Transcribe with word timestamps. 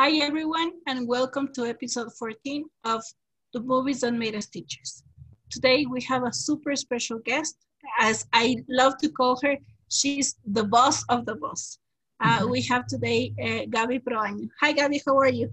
Hi 0.00 0.12
everyone 0.12 0.72
and 0.86 1.06
welcome 1.06 1.52
to 1.52 1.66
episode 1.66 2.08
14 2.18 2.64
of 2.84 3.04
The 3.52 3.60
Movies 3.60 4.00
That 4.00 4.14
Made 4.14 4.34
Us 4.34 4.46
Teachers. 4.46 5.04
Today 5.50 5.84
we 5.84 6.00
have 6.04 6.24
a 6.24 6.32
super 6.32 6.74
special 6.74 7.18
guest. 7.18 7.58
As 7.98 8.26
I 8.32 8.56
love 8.66 8.96
to 9.02 9.10
call 9.10 9.38
her, 9.42 9.58
she's 9.90 10.36
the 10.46 10.64
boss 10.64 11.04
of 11.10 11.26
the 11.26 11.34
boss. 11.34 11.80
Uh, 12.18 12.46
we 12.48 12.62
have 12.62 12.86
today 12.86 13.34
uh, 13.38 13.68
Gaby 13.68 13.98
Proaño. 13.98 14.48
Hi 14.62 14.72
Gaby, 14.72 15.02
how 15.06 15.18
are 15.18 15.28
you? 15.28 15.52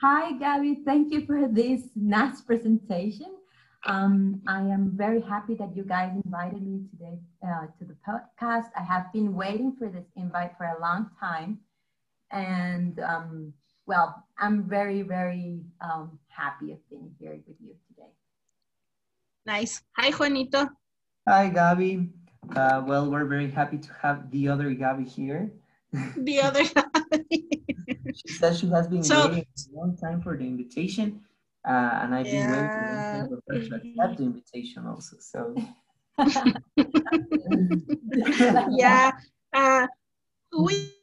Hi 0.00 0.30
Gaby, 0.38 0.82
thank 0.84 1.12
you 1.12 1.26
for 1.26 1.48
this 1.48 1.82
nice 1.96 2.42
presentation. 2.42 3.34
Um, 3.86 4.40
I 4.46 4.60
am 4.60 4.92
very 4.94 5.20
happy 5.20 5.56
that 5.56 5.76
you 5.76 5.82
guys 5.82 6.12
invited 6.24 6.62
me 6.64 6.84
today 6.92 7.18
uh, 7.42 7.66
to 7.80 7.84
the 7.84 7.96
podcast. 8.08 8.70
I 8.78 8.84
have 8.84 9.12
been 9.12 9.34
waiting 9.34 9.74
for 9.76 9.88
this 9.88 10.06
invite 10.14 10.52
for 10.56 10.66
a 10.66 10.80
long 10.80 11.10
time. 11.18 11.58
And 12.30 12.98
um, 13.00 13.52
well, 13.86 14.24
I'm 14.38 14.64
very, 14.64 15.02
very 15.02 15.60
um, 15.80 16.18
happy 16.28 16.72
of 16.72 16.78
being 16.90 17.14
here 17.18 17.38
with 17.46 17.56
you 17.60 17.74
today. 17.88 18.08
Nice. 19.46 19.82
Hi, 19.96 20.10
Juanito. 20.10 20.68
Hi, 21.28 21.48
Gaby. 21.48 22.08
Uh, 22.54 22.82
well, 22.86 23.10
we're 23.10 23.24
very 23.24 23.50
happy 23.50 23.78
to 23.78 23.88
have 24.02 24.30
the 24.30 24.48
other 24.48 24.70
Gaby 24.72 25.04
here. 25.04 25.50
The 26.16 26.40
other 26.40 26.64
Gaby. 27.10 27.62
she 28.14 28.28
says 28.34 28.58
she 28.60 28.68
has 28.68 28.86
been 28.88 29.02
So- 29.02 29.28
waiting 29.28 29.46
a 29.46 29.76
long 29.78 29.96
time 29.96 30.20
for 30.20 30.36
the 30.36 30.44
invitation, 30.44 31.20
uh, 31.66 32.00
and 32.02 32.14
I've 32.14 32.24
been 32.24 32.50
waiting 32.50 32.64
a 32.64 32.68
long 32.68 32.68
time 33.12 33.28
for 33.28 33.40
her 33.54 33.60
to 33.60 33.74
accept 33.76 34.16
the 34.18 34.24
invitation 34.24 34.86
also. 34.86 35.16
So, 35.20 35.54
yeah. 38.76 39.12
Uh, 39.52 39.86
we 40.58 40.93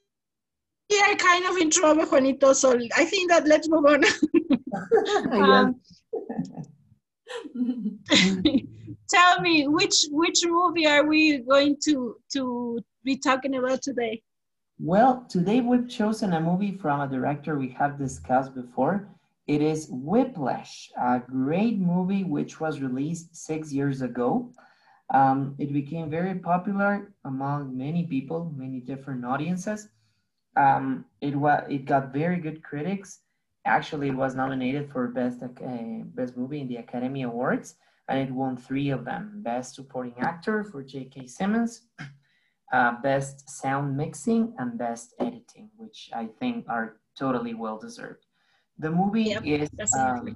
we 0.91 0.99
are 0.99 1.15
kind 1.15 1.45
of 1.45 1.57
in 1.57 1.69
trouble, 1.71 2.05
Juanito, 2.05 2.53
so 2.53 2.77
I 2.97 3.05
think 3.05 3.31
that 3.31 3.47
let's 3.47 3.69
move 3.69 3.85
on. 3.85 4.03
Um, 5.31 5.75
tell 9.09 9.41
me, 9.41 9.67
which 9.67 10.05
which 10.11 10.39
movie 10.45 10.85
are 10.85 11.05
we 11.05 11.39
going 11.39 11.77
to 11.85 12.15
to 12.33 12.79
be 13.03 13.17
talking 13.17 13.55
about 13.55 13.81
today? 13.81 14.21
Well, 14.79 15.25
today 15.29 15.61
we've 15.61 15.89
chosen 15.89 16.33
a 16.33 16.41
movie 16.41 16.73
from 16.73 17.01
a 17.01 17.07
director 17.07 17.57
we 17.57 17.69
have 17.69 17.97
discussed 17.97 18.53
before. 18.55 19.07
It 19.47 19.61
is 19.61 19.87
Whiplash, 19.89 20.91
a 20.97 21.19
great 21.19 21.79
movie 21.79 22.23
which 22.23 22.59
was 22.59 22.81
released 22.81 23.35
six 23.35 23.71
years 23.71 24.01
ago. 24.01 24.51
Um, 25.13 25.55
it 25.57 25.73
became 25.73 26.09
very 26.09 26.35
popular 26.35 27.13
among 27.25 27.77
many 27.77 28.05
people, 28.07 28.53
many 28.55 28.79
different 28.79 29.25
audiences. 29.25 29.89
Um, 30.55 31.05
it 31.21 31.35
was 31.35 31.63
it 31.69 31.85
got 31.85 32.13
very 32.13 32.37
good 32.37 32.63
critics. 32.63 33.19
Actually, 33.65 34.09
it 34.09 34.15
was 34.15 34.35
nominated 34.35 34.91
for 34.91 35.07
best 35.07 35.41
uh, 35.43 35.47
best 36.15 36.35
movie 36.37 36.61
in 36.61 36.67
the 36.67 36.77
Academy 36.77 37.23
Awards, 37.23 37.75
and 38.07 38.19
it 38.19 38.31
won 38.31 38.57
three 38.57 38.89
of 38.89 39.05
them: 39.05 39.41
Best 39.43 39.75
Supporting 39.75 40.15
Actor 40.19 40.65
for 40.65 40.83
J.K. 40.83 41.27
Simmons, 41.27 41.87
uh, 42.73 43.01
best 43.01 43.49
sound 43.49 43.95
mixing 43.97 44.53
and 44.57 44.77
best 44.77 45.13
editing, 45.19 45.69
which 45.77 46.09
I 46.13 46.27
think 46.27 46.65
are 46.67 46.97
totally 47.17 47.53
well 47.53 47.77
deserved. 47.77 48.25
The 48.77 48.91
movie 48.91 49.29
Yep, 49.31 49.43
is 49.43 49.69
um, 49.97 50.35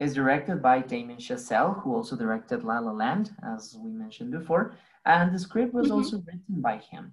is 0.00 0.14
directed 0.14 0.62
by 0.62 0.80
Damien 0.80 1.18
Chazelle, 1.18 1.80
who 1.82 1.94
also 1.94 2.16
directed 2.16 2.64
La 2.64 2.78
La 2.80 2.92
Land, 2.92 3.30
as 3.42 3.76
we 3.78 3.90
mentioned 3.90 4.32
before, 4.32 4.74
and 5.04 5.32
the 5.34 5.38
script 5.38 5.72
was 5.74 5.88
Mhm. 5.88 5.94
also 5.94 6.18
written 6.26 6.60
by 6.60 6.78
him. 6.78 7.12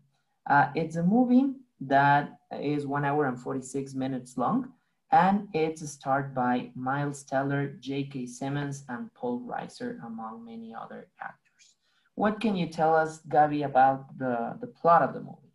Uh, 0.50 0.72
it's 0.76 0.96
a 0.96 1.04
movie 1.04 1.54
that 1.82 2.40
is 2.60 2.86
one 2.86 3.06
hour 3.06 3.26
and 3.26 3.40
46 3.40 3.94
minutes 3.94 4.38
long, 4.38 4.72
and 5.12 5.48
it's 5.54 5.88
starred 5.90 6.34
by 6.36 6.72
Miles 6.76 7.24
Teller, 7.24 7.76
J.K. 7.80 8.26
Simmons, 8.26 8.84
and 8.90 9.14
Paul 9.14 9.42
Reiser, 9.42 10.04
among 10.06 10.46
many 10.46 10.74
other 10.74 11.08
actors. 11.22 11.76
What 12.16 12.40
can 12.42 12.56
you 12.56 12.68
tell 12.68 12.96
us, 12.96 13.22
Gabi, 13.30 13.64
about 13.66 14.18
the, 14.18 14.58
the 14.60 14.68
plot 14.68 15.04
of 15.04 15.14
the 15.14 15.20
movie? 15.20 15.54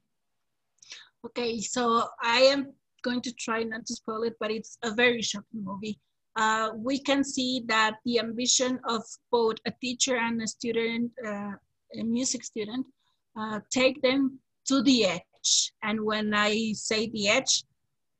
Okay, 1.26 1.60
so 1.60 2.04
I 2.22 2.40
am 2.40 2.72
going 3.02 3.20
to 3.22 3.32
try 3.32 3.62
not 3.62 3.84
to 3.86 3.94
spoil 3.94 4.22
it, 4.22 4.34
but 4.40 4.50
it's 4.50 4.78
a 4.82 4.92
very 4.92 5.22
shocking 5.22 5.64
movie. 5.64 6.00
Uh, 6.36 6.70
we 6.76 6.98
can 6.98 7.22
see 7.22 7.62
that 7.66 7.96
the 8.04 8.18
ambition 8.18 8.80
of 8.88 9.02
both 9.30 9.56
a 9.66 9.72
teacher 9.82 10.16
and 10.16 10.40
a 10.40 10.46
student, 10.46 11.10
uh, 11.26 11.52
a 11.98 12.02
music 12.02 12.42
student, 12.42 12.86
uh, 13.38 13.60
take 13.70 14.00
them 14.02 14.38
to 14.66 14.82
the 14.82 15.04
edge. 15.04 15.20
And 15.82 16.04
when 16.04 16.34
I 16.34 16.72
say 16.72 17.08
the 17.08 17.28
edge, 17.28 17.64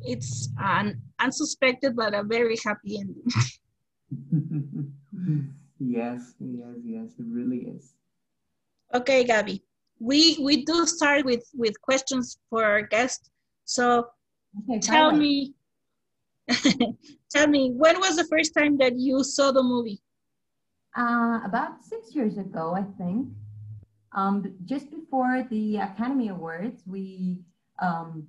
it's 0.01 0.49
an 0.59 1.01
unsuspected 1.19 1.95
but 1.95 2.13
a 2.13 2.23
very 2.23 2.57
happy 2.63 2.99
ending 2.99 3.23
yes, 5.79 6.35
yes, 6.39 6.75
yes, 6.85 7.09
it 7.19 7.25
really 7.27 7.61
is. 7.75 7.93
okay 8.93 9.23
gabby 9.23 9.62
we 10.03 10.37
we 10.43 10.65
do 10.65 10.85
start 10.85 11.23
with 11.23 11.43
with 11.55 11.79
questions 11.81 12.37
for 12.49 12.63
our 12.63 12.81
guests. 12.81 13.29
so 13.63 14.07
Okay, 14.59 14.79
tell 14.79 15.11
me 15.11 15.53
tell 17.33 17.47
me 17.47 17.71
when 17.71 17.99
was 17.99 18.17
the 18.17 18.27
first 18.27 18.53
time 18.53 18.77
that 18.77 18.99
you 18.99 19.23
saw 19.23 19.51
the 19.51 19.63
movie 19.63 19.99
Uh, 20.93 21.39
about 21.41 21.81
six 21.81 22.13
years 22.13 22.37
ago, 22.37 22.75
I 22.75 22.85
think. 22.99 23.33
Um, 24.13 24.45
just 24.65 24.91
before 24.91 25.47
the 25.49 25.81
Academy 25.81 26.29
Awards, 26.29 26.83
we 26.85 27.41
um, 27.81 28.27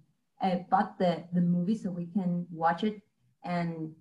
bought 0.70 0.96
the, 0.96 1.24
the 1.36 1.44
movie 1.44 1.76
so 1.76 1.90
we 1.90 2.06
can 2.06 2.46
watch 2.48 2.80
it 2.84 3.02
and 3.44 3.92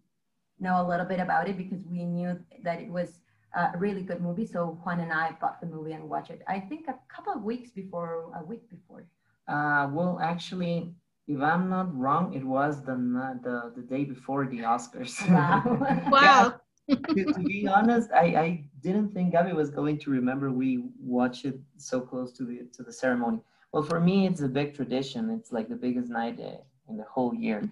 know 0.64 0.80
a 0.80 0.86
little 0.88 1.06
bit 1.06 1.20
about 1.20 1.50
it 1.50 1.58
because 1.58 1.84
we 1.84 2.06
knew 2.06 2.40
that 2.64 2.80
it 2.80 2.88
was 2.88 3.20
a 3.56 3.78
really 3.78 4.02
good 4.02 4.22
movie. 4.22 4.46
So 4.46 4.80
Juan 4.84 5.00
and 5.00 5.14
I 5.14 5.36
bought 5.40 5.62
the 5.62 5.68
movie 5.68 5.94
and 5.94 6.10
watched 6.10 6.32
it. 6.32 6.42
I 6.48 6.60
think 6.60 6.88
a 6.88 6.96
couple 7.14 7.34
of 7.34 7.44
weeks 7.44 7.72
before, 7.72 8.32
a 8.36 8.44
week 8.44 8.70
before. 8.70 9.06
Uh, 9.48 9.90
well, 9.92 10.20
actually, 10.22 10.94
if 11.28 11.42
I'm 11.42 11.70
not 11.70 11.96
wrong, 11.98 12.34
it 12.34 12.44
was 12.44 12.82
the 12.82 12.96
the, 13.44 13.74
the 13.76 13.82
day 13.82 14.04
before 14.04 14.46
the 14.48 14.60
Oscars. 14.60 15.16
Wow. 15.30 16.04
wow 16.12 16.54
to, 16.90 17.34
to 17.34 17.40
be 17.40 17.68
honest, 17.68 18.10
I, 18.12 18.26
I 18.36 18.66
didn't 18.82 19.14
think 19.14 19.32
Gabby 19.32 19.54
was 19.54 19.70
going 19.70 20.00
to 20.00 20.10
remember 20.10 20.52
we 20.52 20.84
watched 21.00 21.46
it 21.46 21.60
so 21.78 22.02
close 22.02 22.32
to 22.34 22.46
the 22.46 22.68
to 22.74 22.84
the 22.84 22.92
ceremony. 22.92 23.40
Well, 23.72 23.84
for 23.84 24.00
me, 24.00 24.28
it's 24.28 24.42
a 24.42 24.48
big 24.48 24.76
tradition. 24.76 25.30
It's 25.32 25.52
like 25.52 25.70
the 25.70 25.76
biggest 25.76 26.10
night 26.10 26.40
uh, 26.40 26.58
in 26.90 26.98
the 26.98 27.06
whole 27.06 27.34
year. 27.34 27.64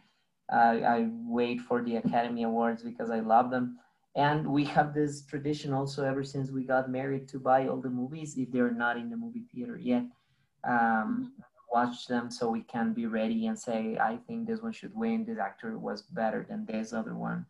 Uh, 0.52 0.80
I 0.96 1.08
wait 1.26 1.62
for 1.62 1.82
the 1.84 1.98
Academy 1.98 2.44
Awards 2.44 2.84
because 2.84 3.10
I 3.10 3.20
love 3.20 3.52
them. 3.52 3.78
And 4.16 4.48
we 4.52 4.66
have 4.66 4.94
this 4.94 5.26
tradition 5.26 5.74
also 5.74 6.04
ever 6.06 6.24
since 6.24 6.52
we 6.52 6.64
got 6.64 6.90
married 6.90 7.28
to 7.30 7.40
buy 7.40 7.68
all 7.68 7.78
the 7.82 7.90
movies 7.90 8.38
if 8.38 8.52
they're 8.52 8.72
not 8.72 8.98
in 8.98 9.10
the 9.10 9.18
movie 9.18 9.46
theater 9.54 9.78
yet. 9.78 10.04
Um, 10.64 11.34
watch 11.72 12.08
them 12.08 12.30
so 12.30 12.50
we 12.50 12.62
can 12.64 12.94
be 12.94 13.06
ready 13.08 13.48
and 13.48 13.58
say, 13.58 13.98
I 14.00 14.18
think 14.28 14.48
this 14.48 14.62
one 14.62 14.74
should 14.74 14.94
win. 14.96 15.26
This 15.26 15.38
actor 15.40 15.78
was 15.78 16.02
better 16.04 16.46
than 16.48 16.66
this 16.66 16.94
other 16.94 17.16
one. 17.16 17.46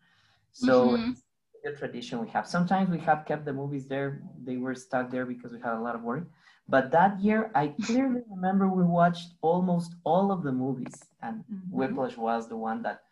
So 0.52 0.96
Mhm. 0.96 1.16
it's 1.16 1.24
a 1.66 1.72
tradition 1.78 2.20
we 2.20 2.28
have. 2.30 2.46
Sometimes 2.46 2.90
we 2.90 2.98
have 3.00 3.24
kept 3.26 3.44
the 3.44 3.52
movies 3.52 3.86
there. 3.86 4.22
They 4.44 4.56
were 4.56 4.74
stuck 4.74 5.10
there 5.10 5.26
because 5.26 5.52
we 5.52 5.60
had 5.60 5.74
a 5.74 5.80
lot 5.80 5.94
of 5.94 6.02
work. 6.02 6.24
But 6.68 6.90
that 6.92 7.20
year, 7.20 7.50
I 7.54 7.68
clearly 7.82 8.20
remember 8.30 8.68
we 8.68 8.84
watched 8.84 9.34
almost 9.42 9.94
all 10.04 10.30
of 10.32 10.42
the 10.42 10.52
movies, 10.52 11.08
and 11.22 11.44
Mhm. 11.50 11.68
Whiplash 11.70 12.16
was 12.16 12.48
the 12.48 12.56
one 12.56 12.82
that 12.82 13.02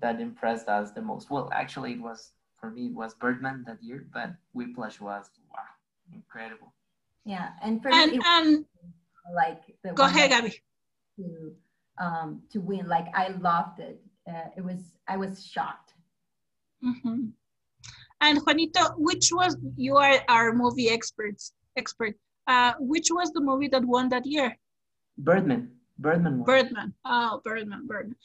that 0.00 0.20
impressed 0.20 0.68
us 0.68 0.92
the 0.92 1.02
most. 1.02 1.30
Well, 1.30 1.48
actually, 1.52 1.92
it 1.92 2.00
was 2.02 2.32
for 2.60 2.70
me 2.70 2.86
it 2.86 2.94
was 2.94 3.14
Birdman 3.14 3.64
that 3.66 3.82
year, 3.82 4.06
but 4.12 4.30
Whiplash 4.52 5.00
was 5.00 5.30
wow, 5.52 5.58
incredible. 6.12 6.72
Yeah, 7.24 7.50
and 7.62 7.82
for 7.82 7.88
and 7.92 8.12
me, 8.12 8.18
it 8.18 8.22
and 8.26 8.48
was 8.56 9.34
like 9.34 9.62
the 9.82 9.92
go 9.92 10.04
ahead 10.04 10.30
that- 10.30 10.42
gabby 10.42 10.54
to 11.16 11.54
um, 11.98 12.42
to 12.52 12.60
win. 12.60 12.86
Like 12.86 13.08
I 13.14 13.28
loved 13.28 13.80
it. 13.80 14.00
Uh, 14.28 14.48
it 14.56 14.64
was 14.64 14.98
I 15.08 15.16
was 15.16 15.44
shocked. 15.44 15.94
Mhm. 16.84 17.32
And 18.20 18.38
Juanito, 18.44 18.92
which 18.96 19.30
was 19.32 19.56
you 19.76 19.96
are 19.96 20.20
our 20.28 20.52
movie 20.52 20.90
experts 20.90 21.52
expert? 21.76 22.14
Uh, 22.46 22.72
which 22.78 23.08
was 23.10 23.30
the 23.32 23.40
movie 23.40 23.68
that 23.68 23.84
won 23.84 24.08
that 24.10 24.26
year? 24.26 24.56
Birdman, 25.18 25.70
Birdman. 25.98 26.38
won. 26.38 26.44
Birdman. 26.46 26.94
Oh, 27.04 27.40
Birdman, 27.44 27.86
Birdman. 27.86 28.16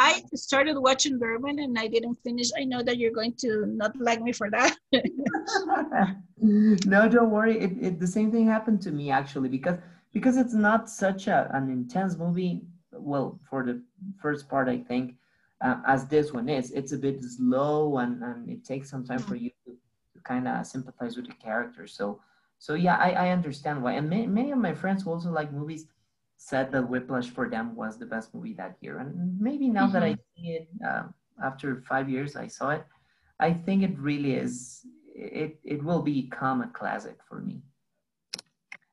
I 0.00 0.22
started 0.34 0.78
watching 0.78 1.18
Birdman 1.18 1.58
and 1.58 1.78
I 1.78 1.86
didn't 1.86 2.14
finish. 2.24 2.48
I 2.58 2.64
know 2.64 2.82
that 2.82 2.96
you're 2.96 3.12
going 3.12 3.34
to 3.40 3.66
not 3.66 3.94
like 4.00 4.22
me 4.22 4.32
for 4.32 4.48
that. 4.50 4.74
no, 6.38 7.06
don't 7.06 7.30
worry. 7.30 7.60
It, 7.60 7.72
it 7.78 8.00
the 8.00 8.06
same 8.06 8.32
thing 8.32 8.46
happened 8.46 8.80
to 8.82 8.92
me 8.92 9.10
actually 9.10 9.50
because 9.50 9.76
because 10.14 10.38
it's 10.38 10.54
not 10.54 10.88
such 10.88 11.26
a, 11.26 11.50
an 11.52 11.68
intense 11.68 12.16
movie. 12.16 12.62
well, 12.92 13.38
for 13.48 13.62
the 13.62 13.82
first 14.22 14.48
part, 14.48 14.68
I 14.68 14.78
think, 14.78 15.16
uh, 15.60 15.76
as 15.86 16.06
this 16.06 16.32
one 16.32 16.48
is, 16.48 16.70
it's 16.70 16.92
a 16.92 16.98
bit 16.98 17.22
slow 17.22 17.98
and, 17.98 18.22
and 18.22 18.48
it 18.48 18.64
takes 18.64 18.90
some 18.90 19.04
time 19.04 19.20
for 19.28 19.36
you 19.36 19.50
to, 19.64 19.72
to 20.14 20.18
kind 20.24 20.48
of 20.48 20.66
sympathize 20.66 21.16
with 21.16 21.26
the 21.26 21.34
character. 21.34 21.86
So, 21.86 22.20
so 22.58 22.72
yeah, 22.74 22.96
I, 22.96 23.10
I 23.24 23.28
understand 23.30 23.82
why. 23.82 23.92
And 23.92 24.08
many, 24.08 24.26
many 24.26 24.50
of 24.50 24.58
my 24.58 24.74
friends 24.74 25.02
who 25.02 25.10
also 25.10 25.30
like 25.30 25.52
movies 25.52 25.84
said 26.40 26.72
that 26.72 26.88
Whiplash 26.88 27.28
for 27.28 27.50
them 27.50 27.76
was 27.76 27.98
the 27.98 28.06
best 28.06 28.34
movie 28.34 28.54
that 28.54 28.76
year. 28.80 28.98
And 28.98 29.38
maybe 29.38 29.68
now 29.68 29.84
mm-hmm. 29.84 29.92
that 29.92 30.02
I 30.02 30.12
mm-hmm. 30.12 30.42
see 30.42 30.48
it 30.52 30.68
uh, 30.84 31.02
after 31.44 31.84
five 31.86 32.08
years, 32.08 32.34
I 32.34 32.46
saw 32.46 32.70
it, 32.70 32.84
I 33.38 33.52
think 33.52 33.82
it 33.82 33.98
really 33.98 34.32
is, 34.34 34.80
it, 35.14 35.58
it 35.64 35.84
will 35.84 36.00
become 36.00 36.62
a 36.62 36.68
classic 36.68 37.18
for 37.28 37.40
me. 37.40 37.60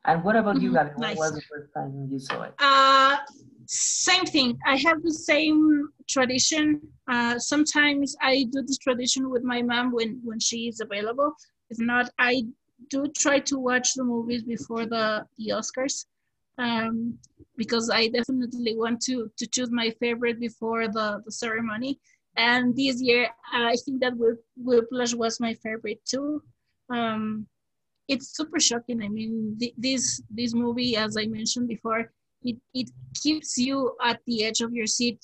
And 0.04 0.26
what 0.26 0.36
about 0.36 0.56
mm-hmm. 0.56 0.66
you, 0.66 0.74
Gabby? 0.74 0.92
Nice. 0.98 1.18
When 1.18 1.32
was 1.32 1.36
the 1.36 1.42
first 1.50 1.74
time 1.74 2.10
you 2.12 2.20
saw 2.20 2.44
it? 2.44 2.54
Uh, 2.60 3.16
same 3.66 4.26
thing. 4.26 4.58
I 4.66 4.76
have 4.76 5.02
the 5.02 5.14
same 5.14 5.88
tradition. 6.10 6.82
Uh, 7.10 7.40
sometimes 7.40 8.16
I 8.22 8.46
do 8.52 8.62
this 8.62 8.78
tradition 8.78 9.30
with 9.30 9.44
my 9.44 9.62
mom 9.62 9.92
when 9.92 10.22
when 10.24 10.40
she 10.40 10.68
is 10.68 10.80
available. 10.80 11.34
If 11.70 11.78
not, 11.80 12.10
I 12.20 12.44
do 12.90 13.08
try 13.08 13.40
to 13.40 13.58
watch 13.58 13.94
the 13.96 14.06
movies 14.06 14.44
before 14.44 14.86
the 14.86 15.26
the 15.38 15.50
Oscars, 15.50 16.06
um, 16.58 17.18
because 17.56 17.90
I 17.90 18.08
definitely 18.08 18.76
want 18.76 19.02
to 19.04 19.32
to 19.38 19.48
choose 19.48 19.72
my 19.72 19.92
favorite 20.00 20.40
before 20.40 20.88
the 20.88 21.22
the 21.26 21.32
ceremony. 21.32 22.00
And 22.36 22.76
this 22.76 23.02
year, 23.02 23.30
I 23.52 23.76
think 23.84 24.02
that 24.02 24.14
Whiplash 24.56 25.14
was 25.16 25.40
my 25.40 25.56
favorite 25.56 26.02
too. 26.06 26.44
Um, 26.90 27.48
it's 28.08 28.38
super 28.38 28.60
shocking. 28.60 29.02
I 29.02 29.10
mean, 29.10 29.58
th- 29.60 29.74
this 29.78 30.22
this 30.30 30.54
movie, 30.54 30.96
as 30.96 31.18
I 31.18 31.26
mentioned 31.26 31.68
before, 31.68 32.12
it, 32.44 32.58
it 32.74 32.90
keeps 33.22 33.58
you 33.58 33.96
at 34.04 34.20
the 34.28 34.46
edge 34.46 34.62
of 34.62 34.72
your 34.74 34.88
seat 34.88 35.20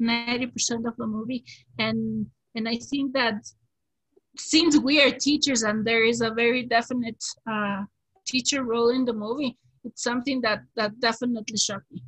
90% 0.00 0.86
of 0.86 0.96
the 0.96 1.06
movie 1.06 1.44
and 1.78 2.26
and 2.54 2.68
i 2.68 2.76
think 2.76 3.12
that 3.12 3.34
since 4.36 4.78
we 4.80 5.00
are 5.02 5.10
teachers 5.10 5.62
and 5.62 5.84
there 5.84 6.04
is 6.04 6.20
a 6.20 6.30
very 6.30 6.64
definite 6.64 7.22
uh, 7.50 7.82
teacher 8.26 8.64
role 8.64 8.90
in 8.90 9.04
the 9.04 9.12
movie 9.12 9.56
it's 9.84 10.02
something 10.02 10.40
that 10.42 10.60
that 10.76 10.98
definitely 11.00 11.56
shocked 11.56 11.90
me. 11.90 12.02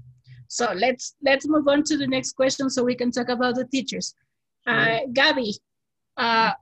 So 0.49 0.73
let's 0.75 1.17
let's 1.23 1.47
move 1.47 1.67
on 1.69 1.83
to 1.85 1.97
the 1.97 2.07
next 2.07 2.33
question 2.33 2.71
so 2.71 2.85
we 2.85 2.95
can 2.95 3.11
talk 3.11 3.29
about 3.29 3.57
the 3.57 3.67
teachers. 3.67 4.15
Uh, 4.67 4.99
gabby 5.13 5.55
uh, 6.17 6.53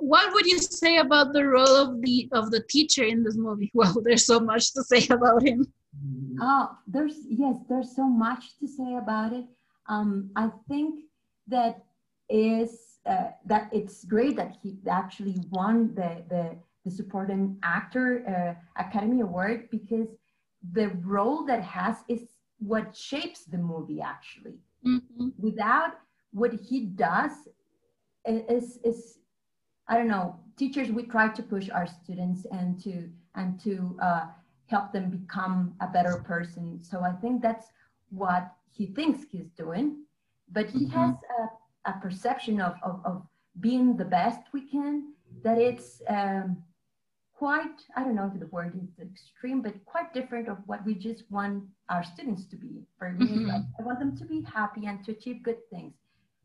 what 0.00 0.32
would 0.34 0.46
you 0.46 0.58
say 0.58 0.98
about 0.98 1.32
the 1.32 1.44
role 1.44 1.76
of 1.76 2.00
the 2.02 2.28
of 2.32 2.50
the 2.50 2.62
teacher 2.68 3.04
in 3.04 3.22
this 3.22 3.36
movie? 3.36 3.70
Well 3.74 4.00
there's 4.04 4.26
so 4.26 4.40
much 4.40 4.72
to 4.74 4.82
say 4.82 5.06
about 5.10 5.42
him. 5.42 5.66
Oh, 6.40 6.76
there's 6.86 7.18
yes, 7.28 7.56
there's 7.68 7.94
so 7.94 8.06
much 8.06 8.58
to 8.58 8.66
say 8.66 8.96
about 8.96 9.32
it. 9.32 9.46
Um, 9.88 10.30
I 10.36 10.50
think 10.68 11.04
that 11.48 11.84
is 12.28 12.98
uh, 13.06 13.30
that 13.46 13.68
it's 13.72 14.04
great 14.04 14.36
that 14.36 14.56
he 14.62 14.78
actually 14.88 15.36
won 15.50 15.94
the 15.94 16.22
the, 16.28 16.56
the 16.84 16.90
supporting 16.90 17.58
actor 17.62 18.24
uh, 18.26 18.82
Academy 18.82 19.20
Award 19.20 19.68
because 19.70 20.08
the 20.72 20.88
role 21.02 21.44
that 21.44 21.62
has 21.62 21.96
is 22.08 22.22
what 22.58 22.96
shapes 22.96 23.44
the 23.44 23.58
movie 23.58 24.00
actually. 24.00 24.58
Mm-hmm. 24.86 25.28
Without 25.38 25.98
what 26.32 26.52
he 26.52 26.86
does 26.86 27.32
is 28.26 28.78
is 28.84 29.18
I 29.88 29.98
don't 29.98 30.08
know. 30.08 30.40
Teachers, 30.56 30.90
we 30.90 31.02
try 31.02 31.28
to 31.28 31.42
push 31.42 31.68
our 31.68 31.86
students 31.86 32.46
and 32.50 32.80
to 32.84 33.10
and 33.34 33.60
to 33.60 33.96
uh, 34.00 34.26
help 34.66 34.92
them 34.92 35.10
become 35.10 35.74
a 35.80 35.86
better 35.86 36.22
person. 36.26 36.82
So 36.82 37.02
I 37.02 37.12
think 37.12 37.42
that's 37.42 37.66
what 38.10 38.52
he 38.70 38.86
thinks 38.86 39.24
he's 39.30 39.50
doing, 39.50 40.04
but 40.50 40.66
he 40.70 40.86
mm-hmm. 40.86 40.98
has 40.98 41.16
a, 41.38 41.90
a 41.90 42.00
perception 42.00 42.60
of, 42.60 42.74
of, 42.82 43.00
of, 43.04 43.22
being 43.60 43.96
the 43.96 44.04
best 44.04 44.40
we 44.52 44.62
can, 44.62 45.12
that 45.44 45.58
it's 45.58 46.02
um, 46.08 46.56
quite, 47.44 47.80
I 47.96 48.04
don't 48.04 48.14
know 48.14 48.30
if 48.32 48.40
the 48.40 48.46
word 48.46 48.72
is 48.82 48.88
extreme, 48.98 49.60
but 49.60 49.74
quite 49.84 50.14
different 50.14 50.48
of 50.48 50.58
what 50.66 50.84
we 50.86 50.94
just 50.94 51.24
want 51.30 51.64
our 51.90 52.02
students 52.02 52.46
to 52.46 52.56
be. 52.56 52.86
For 52.98 53.12
me, 53.12 53.26
mm-hmm. 53.26 53.48
like, 53.48 53.62
I 53.78 53.82
want 53.82 53.98
them 53.98 54.16
to 54.16 54.24
be 54.24 54.40
happy 54.42 54.86
and 54.86 55.04
to 55.04 55.12
achieve 55.12 55.42
good 55.42 55.58
things, 55.70 55.94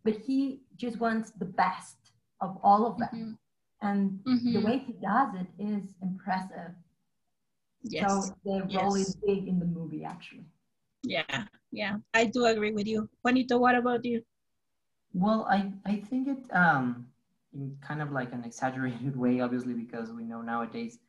but 0.03 0.15
he 0.15 0.61
just 0.75 0.99
wants 0.99 1.31
the 1.31 1.45
best 1.45 1.99
of 2.41 2.57
all 2.63 2.85
of 2.85 2.97
them. 2.97 3.09
Mm-hmm. 3.13 3.87
And 3.87 4.19
the 4.25 4.31
mm-hmm. 4.31 4.65
way 4.65 4.77
he 4.85 4.93
does 4.93 5.29
it 5.35 5.47
is 5.57 5.83
impressive 6.01 6.73
Yes. 7.83 8.11
So 8.11 8.35
the 8.43 8.77
role 8.77 8.97
yes. 8.97 9.07
is 9.07 9.15
big 9.15 9.47
in 9.47 9.59
the 9.59 9.65
movie, 9.65 10.03
actually. 10.03 10.45
Yeah, 11.03 11.45
yeah, 11.71 11.97
I 12.13 12.25
do 12.25 12.45
agree 12.45 12.73
with 12.73 12.87
you. 12.87 13.09
Juanito, 13.23 13.57
what 13.57 13.75
about 13.75 14.03
you? 14.03 14.21
Well, 15.13 15.47
I, 15.49 15.71
I 15.85 16.03
think 16.09 16.27
it 16.27 16.43
um 16.53 17.07
in 17.53 17.77
kind 17.81 18.01
of 18.01 18.11
like 18.11 18.31
an 18.33 18.43
exaggerated 18.43 19.15
way, 19.15 19.41
obviously, 19.41 19.73
because 19.73 20.11
we 20.11 20.23
know 20.23 20.41
nowadays 20.41 20.99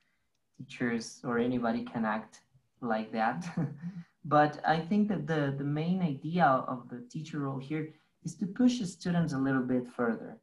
teachers 0.58 1.20
or 1.24 1.38
anybody 1.38 1.84
can 1.84 2.04
act 2.04 2.40
like 2.80 3.12
that. 3.12 3.44
but 4.24 4.60
I 4.66 4.80
think 4.80 5.08
that 5.08 5.26
the, 5.26 5.54
the 5.56 5.64
main 5.64 6.02
idea 6.02 6.44
of 6.44 6.88
the 6.88 7.04
teacher 7.10 7.40
role 7.40 7.58
here 7.58 7.94
is 8.24 8.34
to 8.36 8.46
push 8.46 8.78
the 8.78 8.86
students 8.86 9.32
a 9.32 9.38
little 9.38 9.62
bit 9.62 9.84
further. 9.96 10.38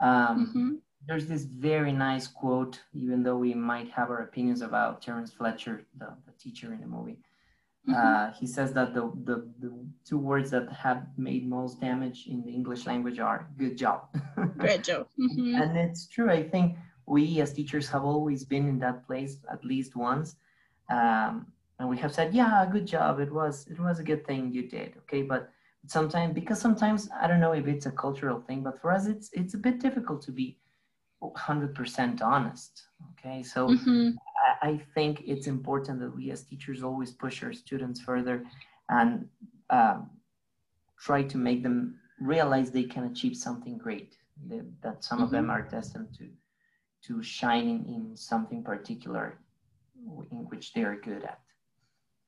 Um, 0.00 0.46
mm-hmm 0.46 0.74
there's 1.06 1.26
this 1.26 1.44
very 1.44 1.92
nice 1.92 2.26
quote, 2.26 2.80
even 2.94 3.22
though 3.22 3.36
we 3.36 3.54
might 3.54 3.90
have 3.90 4.10
our 4.10 4.22
opinions 4.22 4.60
about 4.60 5.02
Terrence 5.02 5.32
Fletcher, 5.32 5.86
the, 5.98 6.14
the 6.26 6.32
teacher 6.38 6.72
in 6.72 6.80
the 6.80 6.86
movie. 6.86 7.18
Mm-hmm. 7.88 7.94
Uh, 7.94 8.32
he 8.38 8.46
says 8.46 8.72
that 8.74 8.94
the, 8.94 9.10
the, 9.24 9.48
the, 9.58 9.72
two 10.04 10.18
words 10.18 10.50
that 10.50 10.70
have 10.72 11.06
made 11.16 11.48
most 11.48 11.80
damage 11.80 12.26
in 12.26 12.42
the 12.42 12.50
English 12.50 12.84
language 12.84 13.18
are 13.18 13.48
good 13.58 13.76
job. 13.76 14.08
Great 14.58 14.82
job. 14.84 15.06
Mm-hmm. 15.18 15.54
And 15.54 15.76
it's 15.76 16.06
true. 16.06 16.30
I 16.30 16.42
think 16.42 16.76
we 17.06 17.40
as 17.40 17.52
teachers 17.52 17.88
have 17.88 18.04
always 18.04 18.44
been 18.44 18.68
in 18.68 18.78
that 18.80 19.06
place 19.06 19.38
at 19.50 19.64
least 19.64 19.96
once. 19.96 20.36
Um, 20.90 21.46
and 21.78 21.88
we 21.88 21.96
have 21.98 22.12
said, 22.12 22.34
yeah, 22.34 22.66
good 22.70 22.86
job. 22.86 23.20
It 23.20 23.32
was, 23.32 23.66
it 23.68 23.80
was 23.80 23.98
a 23.98 24.04
good 24.04 24.26
thing 24.26 24.52
you 24.52 24.68
did. 24.68 24.94
Okay. 24.98 25.22
But 25.22 25.50
sometimes, 25.86 26.34
because 26.34 26.60
sometimes, 26.60 27.08
I 27.20 27.26
don't 27.28 27.40
know 27.40 27.52
if 27.52 27.66
it's 27.66 27.86
a 27.86 27.92
cultural 27.92 28.40
thing, 28.40 28.62
but 28.62 28.80
for 28.80 28.90
us, 28.90 29.06
it's, 29.06 29.30
it's 29.32 29.54
a 29.54 29.58
bit 29.58 29.80
difficult 29.80 30.22
to 30.22 30.32
be 30.32 30.58
100% 31.22 32.22
honest 32.22 32.86
okay 33.12 33.42
so 33.42 33.68
mm-hmm. 33.68 34.10
I, 34.62 34.80
think 34.94 35.22
it's 35.26 35.46
important 35.46 36.00
that 36.00 36.14
we 36.14 36.30
as 36.30 36.42
teachers 36.42 36.82
always 36.82 37.12
push 37.12 37.42
our 37.42 37.52
students 37.52 38.00
further 38.00 38.44
and 38.88 39.28
um, 39.70 40.10
try 40.98 41.22
to 41.22 41.38
make 41.38 41.62
them 41.62 41.98
realize 42.20 42.70
they 42.70 42.84
can 42.84 43.04
achieve 43.04 43.36
something 43.36 43.78
great 43.78 44.16
that, 44.48 44.66
that 44.82 45.04
some 45.04 45.18
mm-hmm. 45.18 45.24
of 45.24 45.30
them 45.30 45.44
mm-hmm. 45.44 45.52
are 45.52 45.62
destined 45.62 46.08
to 46.18 46.28
to 47.02 47.22
shine 47.22 47.82
in 47.88 48.14
something 48.14 48.62
particular 48.62 49.38
in 50.30 50.38
which 50.50 50.74
they 50.74 50.82
are 50.82 50.96
good 50.96 51.24
at 51.24 51.40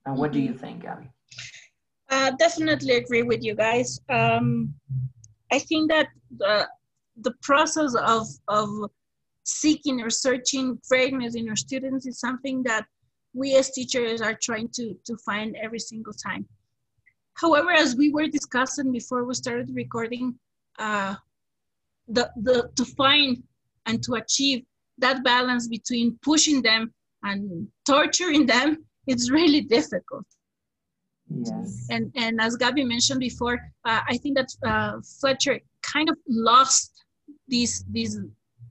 and 0.07 0.17
what 0.17 0.33
mm-hmm. 0.33 0.41
do 0.41 0.47
you 0.47 0.55
think 0.55 0.83
gabby 0.83 1.11
uh, 2.11 2.31
definitely 2.39 2.95
agree 2.97 3.23
with 3.23 3.43
you 3.43 3.55
guys 3.55 4.01
um, 4.09 4.73
i 5.51 5.59
think 5.59 5.91
that 5.91 6.09
the 6.39 6.67
the 7.19 7.33
process 7.43 7.95
of, 7.95 8.27
of 8.49 8.69
seeking 9.45 10.01
or 10.01 10.11
searching 10.11 10.79
greatness 10.89 11.35
in 11.35 11.49
our 11.49 11.57
students 11.57 12.07
is 12.07 12.21
something 12.21 12.63
that 12.65 12.85
we 13.35 13.57
as 13.57 13.71
teachers 13.71 14.21
are 14.21 14.39
trying 14.41 14.69
to, 14.75 14.95
to 15.05 15.17
find 15.25 15.57
every 15.63 15.79
single 15.79 16.13
time. 16.13 16.47
However, 17.35 17.71
as 17.73 17.97
we 17.97 18.11
were 18.11 18.29
discussing 18.29 18.93
before 18.93 19.25
we 19.25 19.35
started 19.35 19.71
recording, 19.73 20.39
uh, 20.79 21.15
the, 22.09 22.31
the, 22.37 22.71
to 22.77 22.85
find 22.85 23.43
and 23.87 24.03
to 24.05 24.15
achieve 24.15 24.65
that 24.99 25.25
balance 25.25 25.67
between 25.67 26.19
pushing 26.23 26.63
them 26.63 26.93
and 27.23 27.67
torturing 27.87 28.47
them, 28.47 28.85
it's 29.07 29.31
really 29.31 29.63
difficult. 29.63 30.27
Yes. 31.29 31.87
And, 31.91 32.13
and 32.17 32.41
as 32.41 32.57
Gabby 32.57 32.85
mentioned 32.85 33.21
before, 33.21 33.59
uh, 33.85 34.01
I 34.07 34.19
think 34.19 34.37
that 34.37 34.49
uh, 34.67 35.01
Fletcher 35.21 35.59
kind 35.83 36.11
of 36.11 36.17
lost 36.29 36.93
this 37.49 37.85
this 37.91 38.19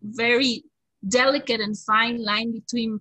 very 0.02 0.64
delicate 1.08 1.62
and 1.62 1.78
fine 1.78 2.24
line 2.24 2.52
between 2.52 3.00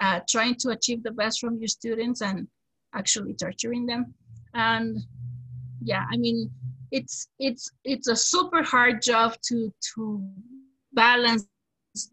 uh, 0.00 0.20
trying 0.28 0.54
to 0.54 0.70
achieve 0.70 1.02
the 1.02 1.10
best 1.10 1.40
from 1.40 1.58
your 1.58 1.68
students 1.68 2.22
and 2.22 2.48
actually 2.94 3.34
torturing 3.34 3.86
them. 3.86 4.14
And 4.54 4.98
yeah 5.80 6.04
i 6.12 6.16
mean 6.16 6.50
it's 6.92 7.28
it's 7.38 7.70
it's 7.84 8.08
a 8.08 8.16
super 8.16 8.62
hard 8.62 9.00
job 9.02 9.34
to 9.42 9.72
to 9.80 10.22
balance 10.92 11.46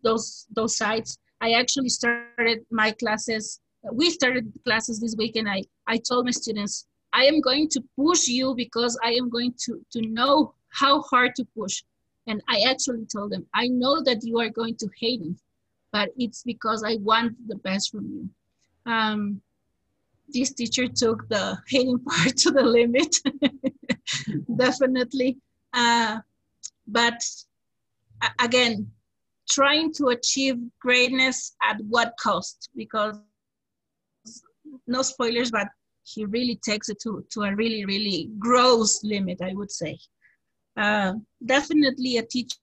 those 0.04 0.48
those 0.56 0.76
sides. 0.78 1.20
I 1.42 1.52
actually 1.52 1.90
started 1.90 2.66
my 2.72 2.92
classes 2.92 3.60
we 3.92 4.10
started 4.10 4.52
classes 4.66 5.00
this 5.00 5.16
week 5.18 5.36
and 5.36 5.48
i 5.48 5.62
i 5.86 5.98
told 5.98 6.26
my 6.26 6.32
students 6.32 6.88
i 7.14 7.24
am 7.24 7.40
going 7.40 7.70
to 7.70 7.82
push 7.96 8.28
you 8.28 8.56
because 8.56 9.00
i 9.04 9.12
am 9.12 9.30
going 9.30 9.54
to 9.58 9.80
to 9.92 10.02
know 10.02 10.54
how 10.70 11.02
hard 11.04 11.36
to 11.36 11.46
push 11.56 11.84
and 12.28 12.42
I 12.50 12.62
actually 12.70 13.06
told 13.06 13.32
them, 13.32 13.46
I 13.54 13.68
know 13.68 14.04
that 14.04 14.24
you 14.24 14.40
are 14.40 14.50
going 14.50 14.76
to 14.78 14.90
hate 15.00 15.22
me, 15.22 15.36
but 15.92 16.10
it's 16.18 16.44
because 16.44 16.84
I 16.84 16.98
want 16.98 17.36
the 17.48 17.56
best 17.56 17.92
from 17.92 18.06
you. 18.06 18.92
Um, 18.92 19.42
this 20.30 20.54
teacher 20.54 20.88
took 20.88 21.28
the 21.30 21.58
hating 21.70 22.00
part 22.00 22.36
to 22.38 22.52
the 22.52 22.64
limit, 22.64 23.16
definitely. 24.58 25.38
Uh, 25.74 26.20
but 26.86 27.22
again, 28.40 28.92
trying 29.50 29.94
to 29.94 30.08
achieve 30.08 30.58
greatness 30.80 31.56
at 31.64 31.78
what 31.88 32.14
cost? 32.20 32.70
Because 32.76 33.18
no 34.86 35.02
spoilers, 35.02 35.52
but 35.52 35.68
he 36.04 36.26
really 36.26 36.60
takes 36.64 36.90
it 36.90 37.00
to, 37.02 37.26
to 37.32 37.44
a 37.44 37.56
really, 37.56 37.86
really 37.86 38.30
gross 38.38 39.04
limit, 39.04 39.42
I 39.42 39.54
would 39.54 39.72
say. 39.72 39.98
Uh, 40.78 41.14
definitely 41.44 42.18
a 42.18 42.24
teacher 42.24 42.58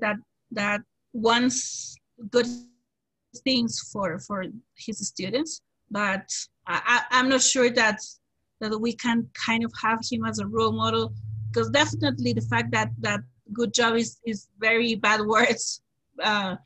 that 0.00 0.16
that 0.50 0.80
wants 1.12 1.94
good 2.30 2.46
things 3.44 3.80
for 3.92 4.18
for 4.18 4.44
his 4.78 5.06
students, 5.06 5.60
but 5.90 6.26
I, 6.66 7.02
I'm 7.10 7.28
not 7.28 7.42
sure 7.42 7.70
that 7.70 8.00
that 8.60 8.80
we 8.80 8.94
can 8.94 9.28
kind 9.34 9.62
of 9.64 9.72
have 9.82 10.00
him 10.10 10.24
as 10.24 10.38
a 10.38 10.46
role 10.46 10.72
model 10.72 11.12
because 11.50 11.68
definitely 11.70 12.32
the 12.32 12.40
fact 12.40 12.70
that 12.72 12.90
that 13.00 13.20
good 13.52 13.74
job 13.74 13.96
is 13.96 14.18
is 14.26 14.48
very 14.58 14.94
bad 14.94 15.20
words 15.20 15.82
uh, 16.22 16.56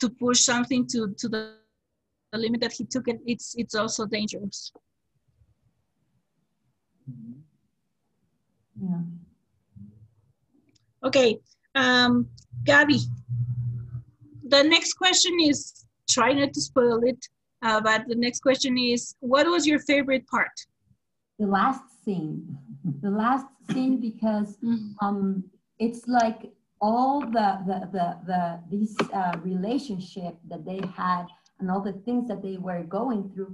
to 0.00 0.10
push 0.10 0.40
something 0.40 0.86
to 0.88 1.14
to 1.18 1.28
the, 1.28 1.54
the 2.32 2.38
limit 2.38 2.60
that 2.60 2.72
he 2.72 2.84
took 2.84 3.06
it 3.08 3.18
it's 3.24 3.54
it's 3.56 3.74
also 3.76 4.04
dangerous 4.04 4.72
Yeah. 8.80 9.00
Okay 11.04 11.38
um 11.74 12.28
gabby 12.64 12.98
the 14.48 14.62
next 14.64 14.94
question 14.94 15.36
is 15.40 15.86
try 16.08 16.32
not 16.32 16.52
to 16.52 16.60
spoil 16.60 17.00
it 17.04 17.26
uh, 17.62 17.80
but 17.80 18.06
the 18.08 18.14
next 18.14 18.40
question 18.40 18.78
is 18.78 19.14
what 19.20 19.46
was 19.46 19.66
your 19.66 19.78
favorite 19.80 20.26
part 20.28 20.56
The 21.38 21.46
last 21.46 21.84
scene. 22.04 22.58
The 23.02 23.10
last 23.10 23.46
scene 23.70 23.94
because 24.00 24.58
Mhm. 24.62 24.94
um 25.04 25.18
it's 25.86 26.02
like 26.20 26.40
all 26.80 27.20
the 27.36 27.48
the 27.68 27.78
the, 27.96 28.06
the 28.30 28.40
this 28.72 28.92
uh, 29.20 29.34
relationship 29.50 30.34
that 30.50 30.64
they 30.70 30.80
had 30.96 31.24
and 31.60 31.70
all 31.70 31.82
the 31.90 31.96
things 32.06 32.26
that 32.30 32.42
they 32.42 32.56
were 32.68 32.82
going 32.98 33.22
through 33.30 33.52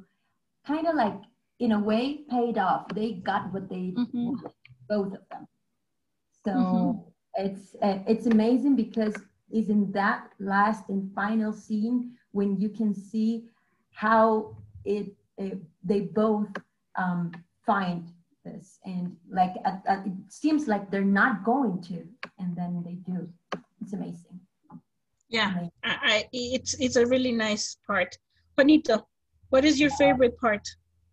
kind 0.70 0.86
of 0.90 0.94
like 0.96 1.20
in 1.64 1.72
a 1.72 1.80
way 1.90 2.24
paid 2.34 2.56
off 2.66 2.88
they 2.98 3.08
got 3.30 3.52
what 3.52 3.68
they 3.68 3.92
Mhm. 4.00 4.24
wanted, 4.26 4.52
both 4.88 5.12
of 5.20 5.22
them 5.30 5.44
so 6.44 6.52
Mhm. 6.52 7.13
It's 7.36 7.74
uh, 7.82 7.98
it's 8.06 8.26
amazing 8.26 8.76
because 8.76 9.14
is 9.50 9.68
in 9.68 9.92
that 9.92 10.28
last 10.40 10.88
and 10.88 11.12
final 11.14 11.52
scene 11.52 12.12
when 12.32 12.58
you 12.60 12.68
can 12.68 12.94
see 12.94 13.44
how 13.92 14.56
it, 14.84 15.12
it 15.38 15.58
they 15.84 16.00
both 16.00 16.48
um, 16.96 17.32
find 17.64 18.10
this 18.44 18.78
and 18.84 19.16
like 19.30 19.52
at, 19.64 19.82
at, 19.86 20.06
it 20.06 20.12
seems 20.28 20.66
like 20.66 20.90
they're 20.90 21.02
not 21.02 21.44
going 21.44 21.80
to 21.82 22.04
and 22.38 22.56
then 22.56 22.82
they 22.84 22.94
do. 23.10 23.28
It's 23.80 23.92
amazing. 23.92 24.40
Yeah 25.28 25.52
Amazing. 25.52 25.70
I, 25.84 25.96
I, 26.02 26.28
it's 26.32 26.74
it's 26.74 26.96
a 26.96 27.06
really 27.06 27.32
nice 27.32 27.76
part. 27.86 28.16
Juanito 28.56 29.06
what 29.50 29.64
is 29.64 29.78
your 29.78 29.90
favorite 29.90 30.36
part? 30.38 30.66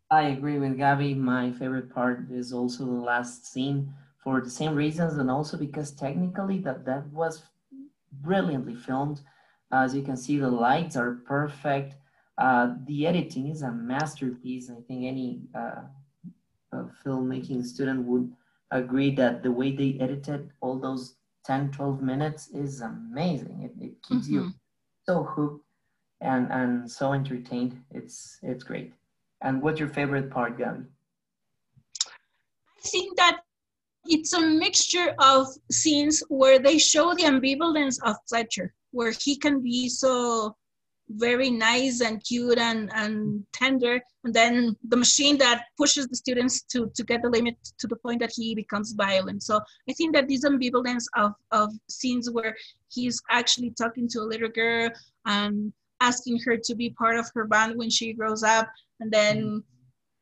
I 0.09 0.23
agree 0.29 0.57
with 0.57 0.75
Gabby. 0.75 1.13
My 1.13 1.51
favorite 1.51 1.93
part 1.93 2.31
is 2.31 2.51
also 2.51 2.85
the 2.85 2.91
last 2.91 3.45
scene 3.45 3.93
for 4.23 4.41
the 4.41 4.49
same 4.49 4.75
reasons, 4.75 5.17
and 5.17 5.29
also 5.29 5.57
because 5.57 5.91
technically 5.91 6.59
that 6.59 6.85
that 6.85 7.07
was 7.07 7.43
brilliantly 8.11 8.75
filmed. 8.75 9.21
As 9.71 9.95
you 9.95 10.01
can 10.03 10.17
see, 10.17 10.37
the 10.37 10.49
lights 10.49 10.95
are 10.95 11.21
perfect. 11.25 11.95
Uh, 12.37 12.75
the 12.85 13.07
editing 13.07 13.47
is 13.47 13.61
a 13.61 13.71
masterpiece. 13.71 14.69
I 14.69 14.81
think 14.87 15.05
any 15.05 15.41
uh, 15.55 15.83
uh, 16.73 16.85
filmmaking 17.03 17.65
student 17.65 18.05
would 18.05 18.31
agree 18.71 19.13
that 19.15 19.43
the 19.43 19.51
way 19.51 19.75
they 19.75 19.97
edited 19.99 20.51
all 20.61 20.79
those 20.79 21.15
10, 21.45 21.71
12 21.71 22.01
minutes 22.01 22.49
is 22.49 22.81
amazing. 22.81 23.61
It, 23.63 23.83
it 23.83 24.01
keeps 24.03 24.27
you 24.27 24.51
so 25.05 25.23
hooked 25.23 25.65
and, 26.21 26.51
and 26.51 26.89
so 26.89 27.13
entertained. 27.13 27.83
It's 27.91 28.37
it's 28.43 28.63
great. 28.63 28.93
And 29.41 29.61
what's 29.61 29.79
your 29.79 29.89
favorite 29.89 30.29
part, 30.29 30.57
Gabby? 30.57 30.85
I 32.77 32.81
think 32.81 33.17
that 33.17 33.41
it's 34.05 34.33
a 34.33 34.41
mixture 34.41 35.13
of 35.19 35.47
scenes 35.71 36.23
where 36.29 36.59
they 36.59 36.77
show 36.77 37.13
the 37.13 37.23
ambivalence 37.23 37.97
of 38.03 38.15
Fletcher, 38.27 38.73
where 38.91 39.11
he 39.11 39.35
can 39.37 39.61
be 39.61 39.89
so 39.89 40.55
very 41.15 41.49
nice 41.49 42.01
and 42.01 42.23
cute 42.23 42.57
and, 42.57 42.89
and 42.93 43.45
tender, 43.53 43.99
and 44.23 44.33
then 44.33 44.75
the 44.87 44.97
machine 44.97 45.37
that 45.37 45.65
pushes 45.77 46.07
the 46.07 46.15
students 46.15 46.61
to, 46.63 46.89
to 46.95 47.03
get 47.03 47.21
the 47.21 47.29
limit 47.29 47.55
to 47.77 47.87
the 47.87 47.95
point 47.97 48.19
that 48.21 48.31
he 48.33 48.55
becomes 48.55 48.93
violent. 48.93 49.43
So 49.43 49.59
I 49.89 49.93
think 49.93 50.13
that 50.15 50.27
this 50.27 50.45
ambivalence 50.45 51.05
of, 51.15 51.33
of 51.51 51.71
scenes 51.89 52.29
where 52.31 52.55
he's 52.89 53.21
actually 53.29 53.71
talking 53.71 54.07
to 54.09 54.19
a 54.19 54.29
little 54.29 54.49
girl 54.49 54.89
and 55.25 55.73
asking 55.99 56.39
her 56.45 56.57
to 56.57 56.75
be 56.75 56.91
part 56.91 57.17
of 57.17 57.29
her 57.35 57.45
band 57.45 57.77
when 57.77 57.89
she 57.89 58.13
grows 58.13 58.43
up, 58.43 58.67
and 58.99 59.11
then 59.11 59.43
mm. 59.43 59.63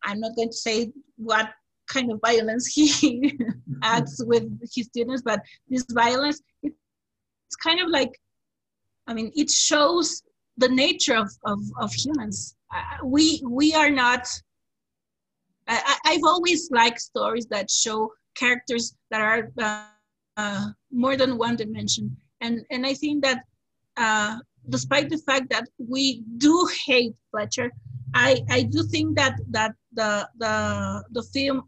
I'm 0.03 0.19
not 0.19 0.35
going 0.35 0.49
to 0.49 0.57
say 0.57 0.91
what 1.17 1.49
kind 1.89 2.11
of 2.11 2.19
violence 2.21 2.67
he 2.67 3.37
acts 3.83 4.21
with 4.25 4.45
his 4.73 4.85
students, 4.87 5.21
but 5.23 5.39
this 5.67 5.85
violence, 5.91 6.41
it, 6.63 6.73
it's 7.47 7.55
kind 7.55 7.79
of 7.81 7.89
like, 7.89 8.11
I 9.07 9.13
mean, 9.13 9.31
it 9.35 9.49
shows 9.49 10.21
the 10.57 10.69
nature 10.69 11.15
of, 11.15 11.29
of, 11.45 11.59
of 11.79 11.91
humans. 11.93 12.55
Uh, 12.73 13.05
we, 13.05 13.41
we 13.49 13.73
are 13.73 13.89
not, 13.89 14.27
I, 15.67 15.81
I- 15.85 16.11
I've 16.11 16.23
always 16.23 16.69
liked 16.71 17.01
stories 17.01 17.47
that 17.47 17.69
show 17.71 18.11
characters 18.35 18.95
that 19.11 19.21
are 19.21 19.51
uh, 19.59 19.85
uh, 20.37 20.65
more 20.91 21.17
than 21.17 21.37
one 21.37 21.55
dimension. 21.55 22.15
And, 22.41 22.61
and 22.71 22.85
I 22.85 22.93
think 22.93 23.23
that 23.23 23.39
uh, 23.97 24.37
despite 24.69 25.09
the 25.09 25.17
fact 25.17 25.49
that 25.49 25.67
we 25.77 26.23
do 26.37 26.69
hate 26.85 27.15
Fletcher, 27.31 27.71
I, 28.13 28.41
I 28.49 28.63
do 28.63 28.83
think 28.83 29.17
that, 29.17 29.35
that 29.49 29.73
the, 29.93 30.27
the, 30.37 31.03
the 31.11 31.23
film 31.33 31.63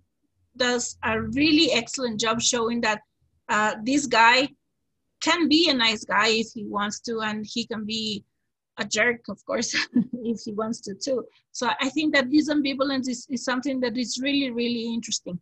does 0.57 0.97
a 1.03 1.21
really 1.21 1.71
excellent 1.71 2.19
job 2.19 2.41
showing 2.41 2.81
that 2.81 3.01
uh, 3.49 3.75
this 3.83 4.05
guy 4.05 4.47
can 5.21 5.47
be 5.47 5.69
a 5.69 5.73
nice 5.73 6.03
guy 6.03 6.27
if 6.29 6.47
he 6.53 6.65
wants 6.65 6.99
to, 7.01 7.19
and 7.21 7.45
he 7.47 7.65
can 7.65 7.85
be 7.85 8.23
a 8.77 8.85
jerk, 8.85 9.21
of 9.29 9.43
course, 9.45 9.75
if 10.23 10.41
he 10.45 10.51
wants 10.53 10.81
to 10.81 10.95
too. 10.95 11.25
So 11.51 11.69
I 11.79 11.89
think 11.89 12.13
that 12.15 12.31
this 12.31 12.49
ambivalence 12.49 13.07
is, 13.07 13.27
is 13.29 13.43
something 13.43 13.79
that 13.81 13.97
is 13.97 14.19
really, 14.21 14.51
really 14.51 14.93
interesting. 14.93 15.39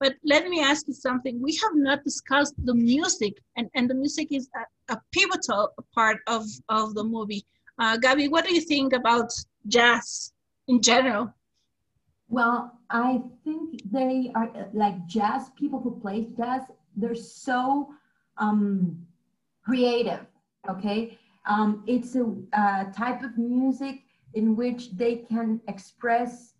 But 0.00 0.14
let 0.24 0.48
me 0.48 0.60
ask 0.62 0.86
you 0.86 0.92
something. 0.92 1.40
We 1.40 1.54
have 1.56 1.74
not 1.74 2.04
discussed 2.04 2.54
the 2.64 2.74
music, 2.74 3.34
and, 3.56 3.70
and 3.74 3.88
the 3.88 3.94
music 3.94 4.28
is 4.30 4.48
a, 4.88 4.94
a 4.94 5.00
pivotal 5.12 5.70
part 5.94 6.18
of, 6.26 6.44
of 6.68 6.94
the 6.94 7.04
movie. 7.04 7.46
Uh, 7.78 7.96
Gabby, 7.96 8.28
what 8.28 8.44
do 8.44 8.54
you 8.54 8.60
think 8.60 8.92
about 8.92 9.32
jazz 9.66 10.32
in 10.68 10.82
general? 10.82 11.32
Well, 12.34 12.80
I 12.90 13.22
think 13.44 13.80
they 13.92 14.32
are 14.34 14.50
like 14.72 15.06
jazz 15.06 15.50
people 15.50 15.78
who 15.78 16.00
play 16.00 16.26
jazz. 16.36 16.62
They're 16.96 17.14
so 17.14 17.94
um, 18.38 19.06
creative. 19.64 20.26
Okay, 20.68 21.16
um, 21.46 21.84
it's 21.86 22.16
a 22.16 22.34
uh, 22.52 22.84
type 22.90 23.22
of 23.22 23.38
music 23.38 24.00
in 24.34 24.56
which 24.56 24.96
they 24.96 25.14
can 25.30 25.60
express 25.68 26.54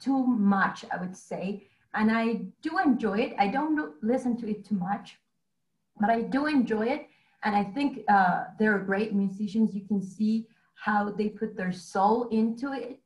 too 0.00 0.26
much. 0.26 0.84
I 0.92 0.96
would 0.96 1.16
say, 1.16 1.68
and 1.94 2.10
I 2.10 2.40
do 2.60 2.80
enjoy 2.84 3.18
it. 3.26 3.34
I 3.38 3.46
don't 3.46 3.94
listen 4.02 4.36
to 4.38 4.50
it 4.50 4.64
too 4.64 4.74
much, 4.74 5.18
but 6.00 6.10
I 6.10 6.22
do 6.22 6.46
enjoy 6.46 6.86
it. 6.86 7.06
And 7.44 7.54
I 7.54 7.62
think 7.62 8.00
uh, 8.08 8.46
they're 8.58 8.80
great 8.80 9.14
musicians. 9.14 9.72
You 9.72 9.86
can 9.86 10.02
see 10.02 10.48
how 10.74 11.10
they 11.12 11.28
put 11.28 11.56
their 11.56 11.70
soul 11.70 12.28
into 12.30 12.72
it, 12.72 12.98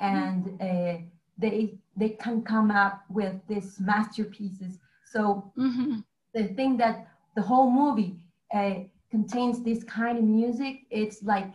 and. 0.00 0.58
Uh, 0.58 0.96
they 1.38 1.78
they 1.96 2.10
can 2.10 2.42
come 2.42 2.70
up 2.70 3.02
with 3.08 3.34
these 3.48 3.78
masterpieces. 3.80 4.78
So 5.06 5.52
Mm-hmm. 5.58 6.00
the 6.34 6.48
thing 6.54 6.76
that 6.78 7.06
the 7.36 7.42
whole 7.42 7.70
movie 7.70 8.16
uh, 8.54 8.74
contains 9.10 9.62
this 9.62 9.84
kind 9.84 10.18
of 10.18 10.24
music, 10.24 10.80
it's 10.90 11.22
like 11.22 11.52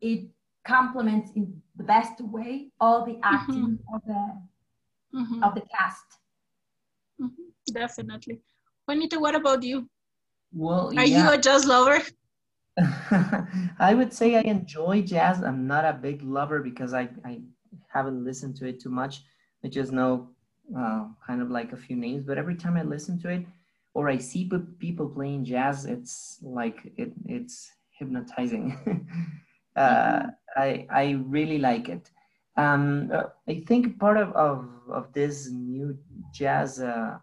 it 0.00 0.28
complements 0.66 1.32
in 1.34 1.60
the 1.76 1.82
best 1.84 2.20
way 2.20 2.70
all 2.80 3.04
the 3.04 3.18
acting 3.22 3.78
of 3.92 4.00
the 4.06 4.22
Mm-hmm. 5.14 5.42
of 5.42 5.54
the 5.54 5.62
cast. 5.62 6.06
Definitely. 7.72 8.40
Juanito, 8.86 9.20
what 9.20 9.34
about 9.34 9.62
you? 9.62 9.88
Well, 10.52 10.92
Are 10.96 11.04
yeah. 11.04 11.24
you 11.28 11.32
a 11.32 11.38
jazz 11.38 11.64
lover? 11.66 12.02
I 13.78 13.94
would 13.94 14.12
say 14.12 14.36
I 14.36 14.40
enjoy 14.40 15.02
jazz. 15.02 15.42
I'm 15.42 15.66
not 15.66 15.84
a 15.84 15.92
big 15.92 16.22
lover 16.22 16.60
because 16.60 16.94
I, 16.94 17.08
I 17.24 17.40
haven't 17.88 18.24
listened 18.24 18.56
to 18.56 18.66
it 18.66 18.80
too 18.80 18.90
much. 18.90 19.22
I 19.64 19.68
just 19.68 19.92
know 19.92 20.28
uh, 20.76 21.06
kind 21.26 21.42
of 21.42 21.50
like 21.50 21.72
a 21.72 21.76
few 21.76 21.96
names, 21.96 22.24
but 22.24 22.38
every 22.38 22.56
time 22.56 22.76
I 22.76 22.82
listen 22.82 23.20
to 23.22 23.28
it 23.28 23.46
or 23.94 24.08
I 24.08 24.18
see 24.18 24.48
pe- 24.48 24.58
people 24.78 25.08
playing 25.08 25.44
jazz, 25.44 25.84
it's 25.84 26.38
like 26.42 26.78
it, 26.96 27.12
it's 27.26 27.70
hypnotizing. 27.98 29.06
uh, 29.76 30.26
I, 30.56 30.86
I 30.90 31.22
really 31.26 31.58
like 31.58 31.88
it. 31.88 32.10
Um, 32.56 33.10
I 33.48 33.64
think 33.66 33.98
part 33.98 34.18
of, 34.18 34.32
of, 34.32 34.68
of 34.90 35.12
this 35.12 35.50
new 35.50 35.96
jazz 36.32 36.80
uh, 36.80 37.18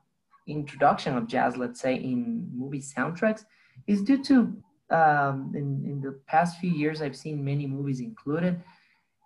introduction 0.48 1.16
of 1.18 1.28
jazz, 1.28 1.58
let's 1.58 1.80
say, 1.80 1.96
in 1.96 2.50
movie 2.54 2.82
soundtracks 2.82 3.46
is 3.88 4.02
due 4.02 4.24
to 4.24 4.56
um, 4.90 5.54
in, 5.56 5.84
in 5.86 6.02
the 6.02 6.20
past 6.28 6.60
few 6.60 6.72
years, 6.72 7.02
I've 7.02 7.16
seen 7.16 7.44
many 7.44 7.68
movies 7.68 8.00
included, 8.00 8.62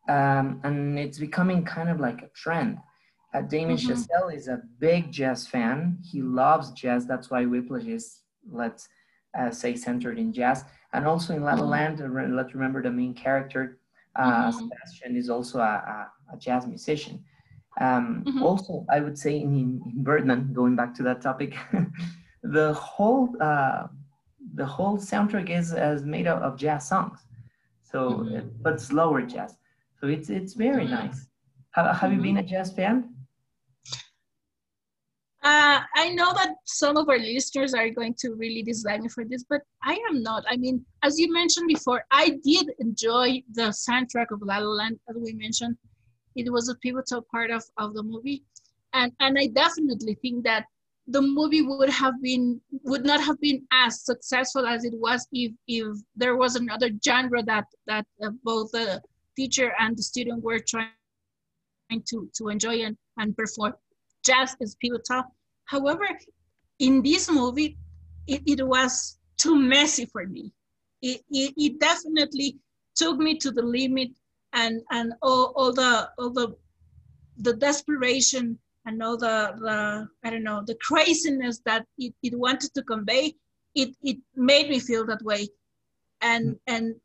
um, 0.09 0.59
and 0.63 0.99
it's 0.99 1.19
becoming 1.19 1.63
kind 1.63 1.89
of 1.89 1.99
like 1.99 2.21
a 2.21 2.29
trend. 2.35 2.77
Uh, 3.33 3.41
Damien 3.41 3.77
mm-hmm. 3.77 3.91
Chazelle 3.91 4.35
is 4.35 4.47
a 4.47 4.61
big 4.79 5.11
jazz 5.11 5.47
fan. 5.47 5.97
He 6.03 6.21
loves 6.21 6.71
jazz. 6.71 7.07
That's 7.07 7.31
why 7.31 7.45
Whiplash 7.45 7.85
is, 7.85 8.19
let's 8.51 8.87
uh, 9.37 9.49
say, 9.49 9.75
centered 9.75 10.19
in 10.19 10.31
jazz. 10.31 10.65
And 10.93 11.07
also 11.07 11.33
in 11.33 11.43
La 11.43 11.53
La 11.53 11.61
mm-hmm. 11.61 12.11
Land, 12.11 12.35
let's 12.35 12.53
remember 12.53 12.83
the 12.83 12.91
main 12.91 13.13
character, 13.13 13.79
uh, 14.15 14.51
mm-hmm. 14.51 14.59
Sebastian, 14.59 15.15
is 15.15 15.29
also 15.29 15.59
a, 15.59 15.63
a, 15.63 16.11
a 16.33 16.37
jazz 16.37 16.67
musician. 16.67 17.23
Um, 17.79 18.23
mm-hmm. 18.27 18.43
Also, 18.43 18.85
I 18.91 18.99
would 18.99 19.17
say 19.17 19.39
in, 19.39 19.55
in, 19.55 19.81
Birdman, 20.03 20.53
going 20.53 20.75
back 20.75 20.93
to 20.95 21.03
that 21.03 21.21
topic, 21.21 21.55
the 22.43 22.73
whole 22.73 23.35
uh, 23.41 23.87
the 24.53 24.65
whole 24.65 24.97
soundtrack 24.97 25.49
is, 25.49 25.73
is 25.73 26.03
made 26.03 26.27
of, 26.27 26.39
of 26.43 26.55
jazz 26.55 26.87
songs, 26.87 27.17
so 27.81 28.11
mm-hmm. 28.11 28.47
but 28.61 28.79
slower 28.79 29.23
jazz. 29.23 29.55
So 30.03 30.09
it's 30.09 30.29
it's 30.29 30.53
very 30.53 30.83
mm-hmm. 30.83 30.95
nice. 30.95 31.27
Have, 31.75 31.95
have 31.95 32.11
you 32.11 32.19
been 32.19 32.35
a 32.35 32.43
jazz 32.43 32.73
fan? 32.73 33.15
Uh, 35.41 35.79
I 35.95 36.09
know 36.09 36.33
that 36.33 36.55
some 36.65 36.97
of 36.97 37.07
our 37.07 37.17
listeners 37.17 37.73
are 37.73 37.89
going 37.89 38.13
to 38.19 38.33
really 38.35 38.63
dislike 38.63 38.99
me 39.01 39.07
for 39.07 39.23
this, 39.23 39.45
but 39.49 39.61
I 39.81 39.93
am 40.09 40.21
not. 40.21 40.43
I 40.49 40.57
mean, 40.57 40.85
as 41.03 41.17
you 41.17 41.31
mentioned 41.31 41.69
before, 41.69 42.03
I 42.11 42.37
did 42.43 42.69
enjoy 42.79 43.43
the 43.53 43.73
soundtrack 43.87 44.31
of 44.31 44.41
La 44.41 44.57
La 44.57 44.71
Land, 44.71 44.99
as 45.09 45.15
we 45.17 45.31
mentioned. 45.33 45.77
It 46.35 46.51
was 46.51 46.67
a 46.67 46.75
pivotal 46.75 47.25
part 47.31 47.49
of, 47.49 47.63
of 47.77 47.93
the 47.93 48.03
movie. 48.03 48.43
And, 48.91 49.13
and 49.21 49.37
I 49.39 49.47
definitely 49.47 50.15
think 50.21 50.43
that 50.43 50.65
the 51.07 51.21
movie 51.21 51.61
would 51.61 51.89
have 51.89 52.21
been 52.21 52.59
would 52.83 53.05
not 53.05 53.21
have 53.21 53.39
been 53.39 53.61
as 53.71 54.05
successful 54.05 54.65
as 54.65 54.85
it 54.85 54.93
was 54.95 55.27
if 55.33 55.51
if 55.67 55.97
there 56.15 56.37
was 56.37 56.55
another 56.55 56.89
genre 57.05 57.43
that 57.43 57.65
that 57.87 58.05
uh, 58.23 58.29
both 58.43 58.71
the 58.71 59.01
teacher 59.35 59.73
and 59.79 59.97
the 59.97 60.03
student 60.03 60.43
were 60.43 60.59
trying 60.59 60.89
to 62.09 62.29
to 62.33 62.49
enjoy 62.49 62.81
and, 62.81 62.97
and 63.17 63.35
perform 63.35 63.73
jazz 64.25 64.55
is 64.59 64.75
pivotal. 64.75 65.23
However, 65.65 66.07
in 66.79 67.01
this 67.01 67.29
movie, 67.29 67.77
it, 68.27 68.41
it 68.45 68.65
was 68.65 69.17
too 69.37 69.55
messy 69.55 70.05
for 70.05 70.25
me. 70.25 70.51
It, 71.01 71.21
it, 71.29 71.53
it 71.57 71.79
definitely 71.79 72.57
took 72.95 73.17
me 73.17 73.37
to 73.39 73.51
the 73.51 73.61
limit 73.61 74.09
and, 74.53 74.81
and 74.91 75.13
all, 75.21 75.53
all 75.55 75.73
the 75.73 76.09
all 76.17 76.29
the 76.29 76.55
the 77.37 77.53
desperation 77.53 78.59
and 78.85 79.01
all 79.01 79.17
the, 79.17 79.53
the 79.59 80.07
I 80.23 80.29
don't 80.29 80.43
know 80.43 80.63
the 80.65 80.77
craziness 80.81 81.59
that 81.65 81.85
it, 81.97 82.13
it 82.21 82.37
wanted 82.37 82.73
to 82.75 82.83
convey, 82.83 83.33
it 83.75 83.95
it 84.01 84.17
made 84.35 84.69
me 84.69 84.79
feel 84.79 85.05
that 85.07 85.23
way. 85.23 85.47
And 86.21 86.51
mm. 86.51 86.59
and 86.67 86.95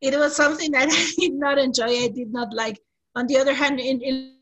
it 0.00 0.18
was 0.18 0.36
something 0.36 0.70
that 0.72 0.88
I 0.90 1.12
did 1.18 1.34
not 1.34 1.58
enjoy, 1.58 2.04
I 2.04 2.08
did 2.08 2.32
not 2.32 2.52
like. 2.52 2.80
On 3.16 3.26
the 3.26 3.38
other 3.38 3.54
hand, 3.54 3.78
in, 3.80 4.00
in 4.00 4.36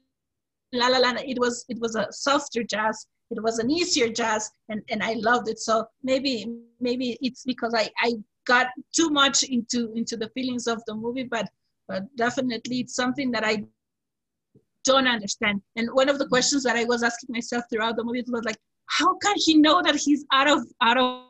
La 0.73 0.89
La 0.89 0.99
Land, 0.99 1.21
it 1.27 1.39
was 1.39 1.65
it 1.69 1.79
was 1.81 1.97
a 1.97 2.07
softer 2.11 2.63
jazz. 2.63 3.07
It 3.31 3.43
was 3.43 3.59
an 3.59 3.71
easier 3.71 4.09
jazz, 4.09 4.51
and, 4.69 4.83
and 4.91 5.03
I 5.03 5.15
loved 5.15 5.49
it. 5.49 5.59
So 5.59 5.87
maybe 6.03 6.47
maybe 6.81 7.19
it's 7.21 7.45
because 7.45 7.75
I, 7.75 7.91
I 7.99 8.15
got 8.47 8.69
too 8.95 9.11
much 9.11 9.43
into 9.43 9.93
into 9.95 10.17
the 10.17 10.31
feelings 10.31 10.67
of 10.67 10.83
the 10.87 10.95
movie, 10.95 11.25
but 11.25 11.49
but 11.89 12.05
definitely 12.17 12.81
it's 12.81 12.95
something 12.95 13.31
that 13.33 13.45
I 13.45 13.65
don't 14.85 15.07
understand. 15.07 15.63
And 15.77 15.89
one 15.93 16.09
of 16.09 16.19
the 16.19 16.27
questions 16.27 16.63
that 16.65 16.77
I 16.77 16.85
was 16.85 17.03
asking 17.03 17.33
myself 17.33 17.65
throughout 17.71 17.97
the 17.97 18.05
movie 18.05 18.25
was 18.29 18.45
like, 18.45 18.59
how 18.87 19.17
can 19.19 19.35
he 19.37 19.57
know 19.57 19.83
that 19.83 19.97
he's 19.97 20.25
out 20.33 20.49
of 20.49 20.67
out 20.81 20.99
of 20.99 21.25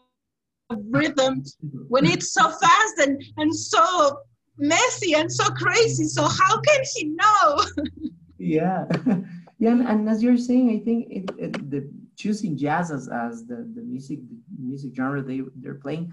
rhythm 0.91 1.43
when 1.89 2.07
it's 2.07 2.33
so 2.33 2.51
fast 2.51 2.99
and 2.99 3.23
and 3.37 3.55
so 3.55 4.19
messy 4.59 5.15
and 5.15 5.31
so 5.31 5.45
crazy? 5.51 6.05
So 6.05 6.23
how 6.23 6.61
can 6.61 6.81
he 6.95 7.05
know? 7.09 7.65
yeah 8.43 8.87
yeah 9.59 9.71
and, 9.71 9.87
and, 9.87 10.09
as 10.09 10.23
you're 10.23 10.37
saying 10.37 10.71
i 10.71 10.85
think 10.85 11.07
it, 11.11 11.31
it, 11.39 11.71
the 11.71 11.89
choosing 12.17 12.57
jazz 12.57 12.91
as, 12.91 13.09
as 13.09 13.47
the, 13.47 13.57
the 13.75 13.83
music 13.83 14.19
the 14.59 14.63
music 14.63 14.93
genre 14.95 15.23
they, 15.23 15.41
they're 15.57 15.75
playing 15.75 16.13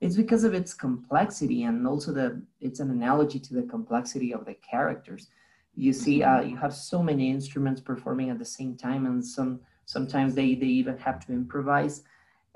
it's 0.00 0.16
because 0.16 0.44
of 0.44 0.54
its 0.54 0.74
complexity 0.74 1.64
and 1.64 1.86
also 1.86 2.12
the 2.12 2.40
it's 2.60 2.80
an 2.80 2.90
analogy 2.90 3.38
to 3.38 3.54
the 3.54 3.62
complexity 3.62 4.32
of 4.32 4.44
the 4.44 4.54
characters 4.54 5.28
you 5.74 5.92
see 5.92 6.22
uh, 6.22 6.40
you 6.40 6.56
have 6.56 6.74
so 6.74 7.02
many 7.02 7.30
instruments 7.30 7.80
performing 7.80 8.28
at 8.28 8.38
the 8.38 8.44
same 8.44 8.76
time 8.76 9.06
and 9.06 9.24
some 9.24 9.60
sometimes 9.86 10.34
they 10.34 10.54
they 10.54 10.66
even 10.66 10.96
have 10.98 11.24
to 11.24 11.32
improvise 11.32 12.02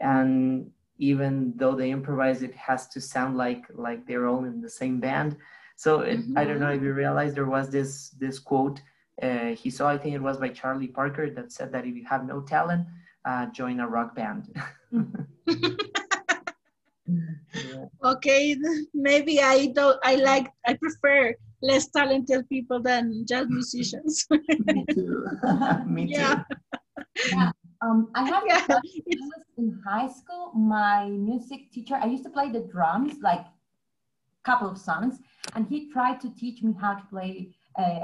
and 0.00 0.70
even 0.98 1.52
though 1.57 1.74
they 1.74 1.90
improvise 1.90 2.42
it 2.42 2.54
has 2.54 2.87
to 2.88 3.00
sound 3.00 3.37
like 3.37 3.64
like 3.74 4.07
they're 4.07 4.26
all 4.26 4.44
in 4.44 4.61
the 4.61 4.70
same 4.70 5.00
band 5.00 5.37
so 5.76 6.00
it, 6.00 6.18
mm-hmm. 6.18 6.38
i 6.38 6.44
don't 6.44 6.61
know 6.61 6.70
if 6.70 6.83
you 6.83 6.92
realize 6.92 7.35
there 7.35 7.46
was 7.46 7.70
this 7.70 8.11
this 8.11 8.38
quote 8.38 8.80
uh, 9.22 9.54
he 9.54 9.70
saw, 9.70 9.88
I 9.88 9.98
think 9.98 10.14
it 10.14 10.22
was 10.22 10.38
by 10.38 10.48
Charlie 10.48 10.88
Parker, 10.88 11.30
that 11.30 11.52
said 11.52 11.72
that 11.72 11.87
if 11.87 11.94
you 11.94 12.04
have 12.04 12.26
no 12.26 12.40
talent, 12.40 12.87
uh, 13.24 13.46
join 13.46 13.80
a 13.80 13.88
rock 13.88 14.14
band. 14.14 14.54
yeah. 14.92 15.02
Okay, 18.02 18.57
maybe 18.94 19.40
I 19.40 19.66
don't. 19.74 19.98
I 20.02 20.16
like. 20.16 20.50
I 20.66 20.72
prefer 20.72 21.35
less 21.61 21.87
talented 21.88 22.48
people 22.48 22.80
than 22.80 23.26
jazz 23.28 23.46
musicians. 23.48 24.26
Me 24.30 24.85
too. 24.90 25.26
Me 25.87 26.07
yeah. 26.09 26.44
Yeah. 27.28 27.50
Um, 27.85 28.09
I 28.14 28.29
have 28.29 28.44
yeah. 28.47 28.66
in 29.59 29.81
high 29.87 30.09
school. 30.09 30.53
My 30.55 31.07
music 31.09 31.70
teacher. 31.70 31.97
I 32.01 32.07
used 32.07 32.25
to 32.25 32.31
play 32.31 32.51
the 32.51 32.61
drums, 32.61 33.14
like 33.23 33.40
a 33.40 34.44
couple 34.44 34.68
of 34.68 34.79
songs, 34.79 35.18
and 35.55 35.66
he 35.66 35.90
tried 35.92 36.20
to 36.23 36.35
teach 36.35 36.62
me 36.62 36.75
how 36.81 36.94
to 36.94 37.05
play. 37.07 37.55
Uh, 37.77 38.01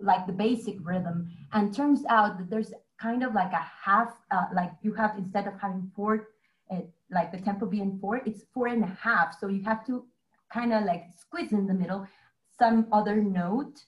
like 0.00 0.26
the 0.26 0.32
basic 0.32 0.76
rhythm. 0.82 1.30
And 1.52 1.74
turns 1.74 2.04
out 2.08 2.38
that 2.38 2.50
there's 2.50 2.72
kind 3.00 3.22
of 3.22 3.34
like 3.34 3.52
a 3.52 3.64
half, 3.84 4.14
uh, 4.30 4.46
like 4.54 4.72
you 4.82 4.92
have 4.94 5.16
instead 5.16 5.46
of 5.46 5.54
having 5.60 5.90
four, 5.94 6.28
uh, 6.70 6.80
like 7.10 7.32
the 7.32 7.38
tempo 7.38 7.66
being 7.66 7.98
four, 8.00 8.18
it's 8.26 8.44
four 8.52 8.68
and 8.68 8.84
a 8.84 8.98
half. 9.00 9.38
So 9.38 9.48
you 9.48 9.62
have 9.64 9.86
to 9.86 10.04
kind 10.52 10.72
of 10.72 10.84
like 10.84 11.04
squeeze 11.16 11.52
in 11.52 11.66
the 11.66 11.74
middle 11.74 12.06
some 12.58 12.86
other 12.92 13.16
note. 13.16 13.84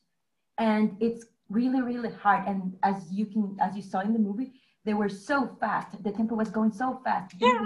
And 0.59 0.97
it's 1.01 1.27
really, 1.49 1.83
really 1.83 2.11
hard. 2.11 2.47
And 2.47 2.77
as 2.83 3.11
you 3.13 3.27
can, 3.27 3.57
as 3.61 3.77
you 3.77 3.83
saw 3.83 4.01
in 4.01 4.13
the 4.13 4.19
movie, 4.19 4.53
they 4.89 4.95
were 4.95 5.11
so 5.11 5.55
fast. 5.61 6.03
The 6.03 6.11
tempo 6.11 6.35
was 6.35 6.49
going 6.49 6.73
so 6.73 6.99
fast. 7.05 7.35
Yeah. 7.39 7.63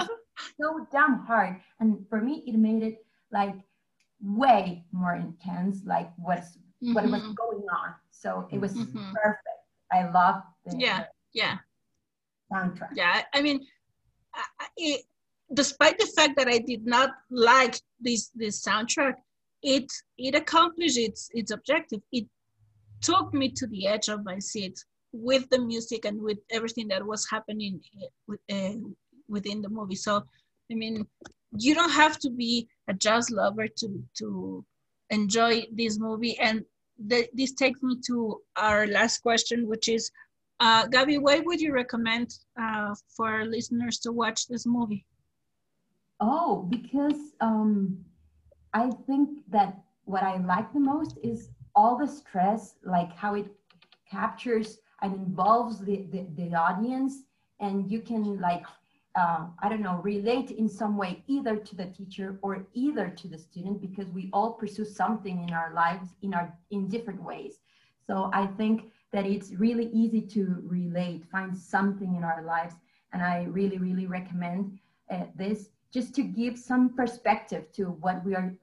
So 0.60 0.86
damn 0.90 1.20
hard. 1.20 1.60
And 1.78 2.04
for 2.08 2.20
me, 2.20 2.42
it 2.48 2.56
made 2.56 2.82
it 2.82 2.96
like 3.30 3.54
way 4.20 4.84
more 4.90 5.14
intense, 5.14 5.84
like 5.84 6.10
what's 6.16 6.56
mm-hmm. 6.56 6.94
what 6.94 7.04
was 7.04 7.22
going 7.22 7.64
on. 7.80 7.94
So 8.10 8.48
it 8.50 8.60
was 8.60 8.72
mm-hmm. 8.74 9.12
perfect. 9.14 9.60
I 9.92 10.10
love 10.10 10.42
the 10.66 10.76
yeah 10.78 11.04
yeah 11.32 11.58
soundtrack. 12.52 12.90
Yeah, 12.96 13.22
I 13.32 13.40
mean, 13.40 13.60
it, 14.76 15.02
despite 15.54 15.96
the 15.98 16.10
fact 16.16 16.36
that 16.38 16.48
I 16.48 16.58
did 16.58 16.84
not 16.84 17.10
like 17.30 17.78
this 18.00 18.30
this 18.34 18.64
soundtrack, 18.66 19.14
it 19.62 19.86
it 20.18 20.34
accomplished 20.34 20.98
its 20.98 21.28
its 21.34 21.52
objective. 21.52 22.00
It 22.10 22.26
took 23.00 23.32
me 23.32 23.50
to 23.50 23.66
the 23.68 23.86
edge 23.86 24.08
of 24.08 24.24
my 24.24 24.40
seat 24.40 24.84
with 25.12 25.48
the 25.50 25.58
music 25.58 26.04
and 26.04 26.20
with 26.20 26.38
everything 26.50 26.88
that 26.88 27.04
was 27.04 27.28
happening 27.30 27.80
uh, 28.50 28.72
within 29.28 29.62
the 29.62 29.68
movie. 29.68 29.94
So, 29.94 30.22
I 30.70 30.74
mean, 30.74 31.06
you 31.56 31.74
don't 31.74 31.90
have 31.90 32.18
to 32.20 32.30
be 32.30 32.68
a 32.88 32.94
jazz 32.94 33.30
lover 33.30 33.68
to 33.68 34.02
to 34.18 34.64
enjoy 35.10 35.66
this 35.72 35.98
movie. 35.98 36.38
And 36.38 36.64
th 37.10 37.28
this 37.34 37.52
takes 37.52 37.82
me 37.82 37.94
to 38.08 38.40
our 38.56 38.86
last 38.86 39.22
question, 39.22 39.68
which 39.68 39.88
is, 39.88 40.10
uh, 40.60 40.86
Gabby, 40.86 41.18
why 41.18 41.40
would 41.40 41.60
you 41.60 41.72
recommend 41.72 42.28
uh, 42.60 42.94
for 43.16 43.44
listeners 43.44 43.98
to 44.00 44.12
watch 44.12 44.46
this 44.48 44.64
movie? 44.66 45.04
Oh, 46.20 46.66
because 46.70 47.34
um, 47.40 48.04
I 48.72 48.90
think 49.06 49.40
that 49.50 49.70
what 50.04 50.22
I 50.22 50.36
like 50.38 50.72
the 50.72 50.80
most 50.80 51.18
is 51.22 51.50
all 51.74 51.98
the 51.98 52.06
stress, 52.06 52.76
like 52.84 53.12
how 53.16 53.34
it 53.34 53.48
captures 54.10 54.78
and 55.02 55.14
involves 55.14 55.80
the, 55.80 56.06
the, 56.12 56.26
the 56.36 56.54
audience 56.54 57.24
and 57.60 57.90
you 57.90 58.00
can 58.00 58.40
like 58.40 58.64
uh, 59.14 59.46
I 59.62 59.68
don't 59.68 59.82
know, 59.82 60.00
relate 60.02 60.52
in 60.52 60.68
some 60.68 60.96
way 60.96 61.22
either 61.26 61.56
to 61.56 61.76
the 61.76 61.86
teacher 61.86 62.38
or 62.42 62.64
either 62.72 63.08
to 63.08 63.28
the 63.28 63.38
student 63.38 63.80
because 63.80 64.08
we 64.08 64.30
all 64.32 64.52
pursue 64.52 64.84
something 64.84 65.46
in 65.46 65.52
our 65.52 65.72
lives 65.74 66.08
in 66.22 66.32
our 66.34 66.56
in 66.70 66.88
different 66.88 67.22
ways. 67.22 67.58
So 68.06 68.30
I 68.32 68.46
think 68.46 68.90
that 69.12 69.26
it's 69.26 69.52
really 69.52 69.90
easy 69.92 70.22
to 70.22 70.62
relate, 70.66 71.24
find 71.30 71.56
something 71.56 72.16
in 72.16 72.24
our 72.24 72.42
lives, 72.42 72.74
and 73.12 73.22
I 73.22 73.44
really, 73.44 73.78
really 73.78 74.06
recommend 74.06 74.78
uh, 75.10 75.24
this 75.36 75.68
just 75.92 76.14
to 76.14 76.22
give 76.22 76.58
some 76.58 76.94
perspective 76.96 77.70
to 77.72 77.84
what 78.00 78.24
we 78.24 78.34
are 78.34 78.54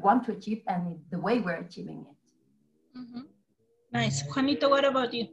want 0.00 0.24
to 0.26 0.32
achieve 0.32 0.62
and 0.68 1.00
the 1.10 1.18
way 1.18 1.40
we're 1.40 1.56
achieving 1.56 2.06
it. 2.08 2.98
Mm-hmm. 2.98 3.22
Nice. 3.92 4.22
Juanito, 4.22 4.68
what 4.70 4.84
about 4.84 5.12
you? 5.12 5.26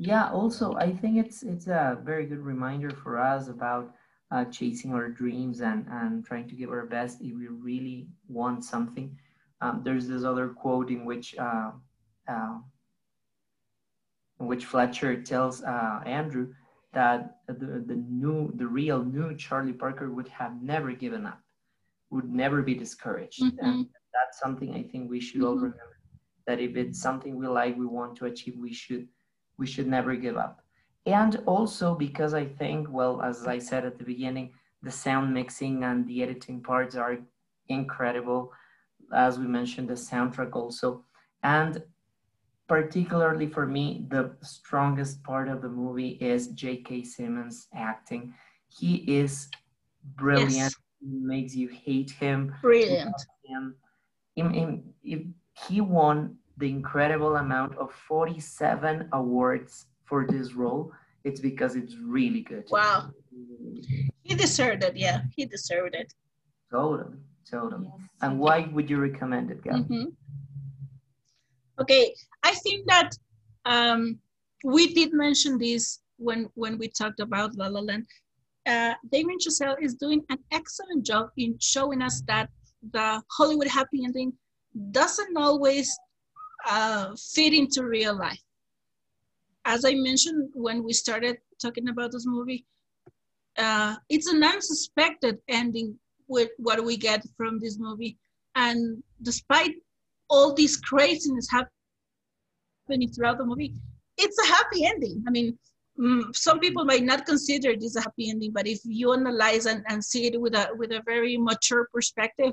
Yeah, 0.00 0.30
also, 0.30 0.74
I 0.76 0.92
think 0.92 1.18
it's 1.18 1.42
it's 1.42 1.66
a 1.66 1.98
very 2.02 2.24
good 2.24 2.40
reminder 2.40 2.88
for 2.90 3.18
us 3.20 3.48
about 3.48 3.94
uh, 4.30 4.46
chasing 4.46 4.94
our 4.94 5.10
dreams 5.10 5.60
and, 5.60 5.86
and 5.90 6.24
trying 6.24 6.48
to 6.48 6.54
give 6.54 6.70
our 6.70 6.86
best 6.86 7.20
if 7.20 7.36
we 7.36 7.48
really 7.48 8.08
want 8.26 8.64
something. 8.64 9.18
Um, 9.60 9.82
there's 9.84 10.08
this 10.08 10.24
other 10.24 10.48
quote 10.48 10.88
in 10.90 11.04
which 11.04 11.36
uh, 11.36 11.72
uh, 12.26 12.58
in 14.40 14.46
which 14.46 14.64
Fletcher 14.64 15.22
tells 15.22 15.62
uh, 15.62 16.00
Andrew 16.06 16.54
that 16.94 17.36
the, 17.46 17.84
the 17.86 17.96
new 18.08 18.50
the 18.56 18.66
real 18.66 19.04
new 19.04 19.36
Charlie 19.36 19.74
Parker 19.74 20.10
would 20.10 20.28
have 20.28 20.62
never 20.62 20.92
given 20.92 21.26
up, 21.26 21.40
would 22.08 22.30
never 22.32 22.62
be 22.62 22.74
discouraged. 22.74 23.42
Mhm. 23.42 23.58
And 23.60 23.86
that's 24.14 24.40
something 24.40 24.72
I 24.74 24.82
think 24.82 25.10
we 25.10 25.20
should 25.20 25.42
all 25.42 25.56
Mhm. 25.56 25.68
remember. 25.68 25.98
That 26.46 26.58
if 26.58 26.74
it's 26.76 27.02
something 27.02 27.36
we 27.36 27.46
like, 27.48 27.76
we 27.76 27.84
want 27.84 28.16
to 28.16 28.24
achieve, 28.24 28.56
we 28.56 28.72
should 28.72 29.06
we 29.60 29.66
should 29.66 29.86
never 29.86 30.16
give 30.16 30.36
up. 30.36 30.62
And 31.06 31.36
also 31.46 31.94
because 31.94 32.34
I 32.34 32.46
think, 32.46 32.88
well, 32.90 33.22
as 33.22 33.46
I 33.46 33.58
said 33.58 33.84
at 33.84 33.98
the 33.98 34.04
beginning, 34.04 34.50
the 34.82 34.90
sound 34.90 35.32
mixing 35.32 35.84
and 35.84 36.06
the 36.08 36.22
editing 36.22 36.62
parts 36.62 36.96
are 36.96 37.18
incredible. 37.68 38.52
As 39.14 39.38
we 39.38 39.46
mentioned, 39.46 39.88
the 39.88 39.94
soundtrack 39.94 40.56
also. 40.56 41.04
And 41.42 41.82
particularly 42.68 43.46
for 43.46 43.66
me, 43.66 44.06
the 44.08 44.34
strongest 44.42 45.22
part 45.22 45.48
of 45.48 45.60
the 45.62 45.68
movie 45.68 46.18
is 46.20 46.48
J.K. 46.48 47.04
Simmons 47.04 47.68
acting. 47.74 48.32
He 48.68 48.96
is 49.20 49.48
brilliant. 50.16 50.52
Yes. 50.52 50.74
He 51.00 51.18
makes 51.18 51.54
you 51.54 51.68
hate 51.68 52.10
him. 52.10 52.54
Brilliant. 52.62 53.14
him. 53.44 53.74
In, 54.36 54.84
if 55.02 55.20
he 55.66 55.80
won 55.80 56.36
the 56.60 56.68
incredible 56.68 57.36
amount 57.36 57.76
of 57.78 57.90
47 57.92 59.08
awards 59.12 59.86
for 60.04 60.26
this 60.26 60.52
role, 60.54 60.92
it's 61.24 61.40
because 61.40 61.74
it's 61.74 61.96
really 61.96 62.42
good. 62.42 62.64
Wow. 62.70 63.10
He 64.22 64.34
deserved 64.34 64.84
it. 64.84 64.96
Yeah, 64.96 65.22
he 65.34 65.46
deserved 65.46 65.94
it. 65.94 66.12
Totally, 66.70 67.16
totally. 67.50 67.86
Yes. 67.86 68.08
And 68.22 68.38
why 68.38 68.68
would 68.72 68.88
you 68.88 68.98
recommend 68.98 69.50
it, 69.50 69.62
Gab? 69.64 69.88
Mhm. 69.88 70.12
Okay, 71.80 72.14
I 72.42 72.54
think 72.64 72.86
that 72.86 73.10
um, 73.64 74.20
we 74.64 74.92
did 74.98 75.12
mention 75.12 75.58
this 75.58 76.00
when 76.18 76.40
when 76.54 76.78
we 76.78 76.86
talked 76.88 77.20
about 77.20 77.56
La 77.56 77.68
La 77.68 77.80
Land. 77.80 78.06
Uh, 78.66 78.94
Damien 79.10 79.38
Chazelle 79.44 79.78
is 79.80 79.94
doing 79.94 80.20
an 80.28 80.38
excellent 80.52 81.02
job 81.10 81.30
in 81.38 81.58
showing 81.58 82.02
us 82.02 82.16
that 82.26 82.50
the 82.92 83.08
Hollywood 83.36 83.68
happy 83.68 84.04
ending 84.04 84.30
doesn't 84.92 85.34
always 85.36 85.88
uh, 86.68 87.14
fit 87.34 87.52
into 87.54 87.84
real 87.84 88.16
life. 88.16 88.40
As 89.64 89.84
I 89.84 89.94
mentioned 89.94 90.50
when 90.54 90.82
we 90.82 90.92
started 90.92 91.38
talking 91.60 91.88
about 91.88 92.12
this 92.12 92.26
movie, 92.26 92.64
uh, 93.58 93.96
it's 94.08 94.26
an 94.26 94.42
unsuspected 94.42 95.38
ending 95.48 95.98
with 96.28 96.50
what 96.58 96.82
we 96.84 96.96
get 96.96 97.24
from 97.36 97.58
this 97.58 97.78
movie. 97.78 98.16
And 98.54 99.02
despite 99.22 99.74
all 100.28 100.54
this 100.54 100.76
craziness 100.76 101.48
happening 101.50 101.70
throughout 103.14 103.38
the 103.38 103.44
movie, 103.44 103.74
it's 104.16 104.38
a 104.38 104.46
happy 104.46 104.84
ending. 104.86 105.22
I 105.26 105.30
mean, 105.30 105.58
mm, 105.98 106.34
some 106.34 106.60
people 106.60 106.84
might 106.84 107.02
not 107.04 107.26
consider 107.26 107.76
this 107.76 107.96
a 107.96 108.00
happy 108.00 108.30
ending, 108.30 108.52
but 108.52 108.66
if 108.66 108.80
you 108.84 109.12
analyze 109.12 109.66
and, 109.66 109.84
and 109.88 110.02
see 110.04 110.26
it 110.26 110.40
with 110.40 110.54
a 110.54 110.68
with 110.76 110.92
a 110.92 111.02
very 111.04 111.36
mature 111.36 111.88
perspective, 111.92 112.52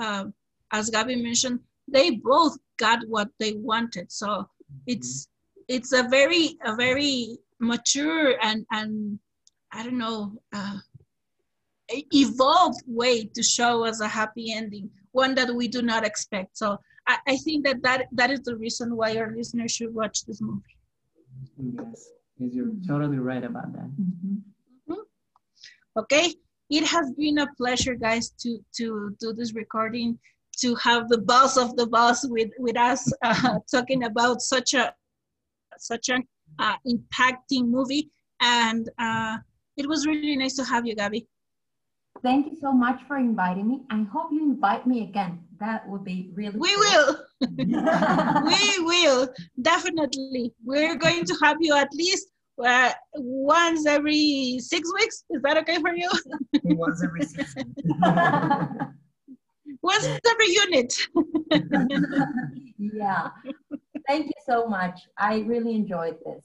uh, 0.00 0.26
as 0.72 0.90
Gabby 0.90 1.16
mentioned, 1.16 1.60
they 1.88 2.10
both 2.10 2.56
got 2.78 3.00
what 3.08 3.28
they 3.38 3.54
wanted. 3.54 4.10
So 4.12 4.48
it's 4.86 5.28
it's 5.68 5.92
a 5.92 6.04
very 6.08 6.56
a 6.64 6.74
very 6.76 7.38
mature 7.60 8.36
and 8.42 8.66
and 8.70 9.18
I 9.72 9.82
don't 9.82 9.98
know 9.98 10.32
uh, 10.52 10.78
evolved 12.12 12.82
way 12.86 13.24
to 13.34 13.42
show 13.42 13.84
us 13.84 14.00
a 14.00 14.08
happy 14.08 14.52
ending, 14.52 14.90
one 15.12 15.34
that 15.34 15.54
we 15.54 15.68
do 15.68 15.82
not 15.82 16.04
expect. 16.04 16.56
So 16.56 16.78
I, 17.06 17.18
I 17.26 17.36
think 17.36 17.64
that, 17.66 17.82
that 17.82 18.06
that 18.12 18.30
is 18.30 18.40
the 18.42 18.56
reason 18.56 18.96
why 18.96 19.16
our 19.16 19.34
listeners 19.36 19.72
should 19.72 19.94
watch 19.94 20.24
this 20.24 20.40
movie. 20.40 20.76
Yes, 21.58 22.10
you're 22.38 22.72
totally 22.86 23.18
right 23.18 23.44
about 23.44 23.72
that. 23.72 23.90
Mhm. 24.00 24.42
Okay, 25.96 26.34
it 26.70 26.84
has 26.84 27.12
been 27.12 27.38
a 27.38 27.46
pleasure, 27.54 27.94
guys, 27.94 28.30
to 28.40 28.58
to 28.78 29.14
do 29.20 29.32
this 29.32 29.54
recording, 29.54 30.18
to 30.56 30.74
have 30.76 31.08
the 31.08 31.18
boss 31.18 31.56
of 31.56 31.76
the 31.76 31.86
boss 31.86 32.26
with 32.28 32.50
with 32.58 32.76
us 32.76 33.10
uh, 33.22 33.58
talking 33.70 34.04
about 34.04 34.42
such 34.42 34.74
a 34.74 34.94
such 35.78 36.08
an 36.08 36.22
uh, 36.58 36.76
impacting 36.86 37.66
movie, 37.68 38.10
and 38.40 38.88
uh, 38.98 39.38
it 39.76 39.86
was 39.88 40.06
really 40.06 40.36
nice 40.36 40.54
to 40.56 40.64
have 40.64 40.86
you, 40.86 40.94
Gabby. 40.94 41.26
Thank 42.22 42.46
you 42.46 42.56
so 42.58 42.72
much 42.72 43.02
for 43.06 43.16
inviting 43.16 43.68
me. 43.68 43.82
I 43.90 44.02
hope 44.12 44.28
you 44.32 44.42
invite 44.44 44.86
me 44.86 45.02
again. 45.02 45.40
That 45.60 45.86
would 45.88 46.04
be 46.04 46.30
really 46.34 46.58
We 46.58 46.72
cool. 46.74 46.78
will. 46.80 47.18
we 48.46 48.84
will 48.84 49.28
definitely 49.60 50.52
we're 50.64 50.96
going 50.96 51.24
to 51.24 51.36
have 51.42 51.56
you 51.60 51.74
at 51.76 51.88
least 51.92 52.28
uh, 52.64 52.92
once 53.14 53.86
every 53.86 54.58
six 54.60 54.90
weeks 54.94 55.24
is 55.30 55.42
that 55.42 55.56
okay 55.58 55.78
for 55.80 55.94
you 55.94 56.08
Once 56.64 57.02
every 57.02 57.22
season. 57.24 57.74
Once 59.84 60.06
every 60.32 60.50
unit 60.64 60.90
yeah. 62.78 63.28
Thank 64.08 64.26
you 64.26 64.40
so 64.46 64.66
much. 64.66 64.96
I 65.16 65.38
really 65.52 65.74
enjoyed 65.82 66.16
this. 66.26 66.44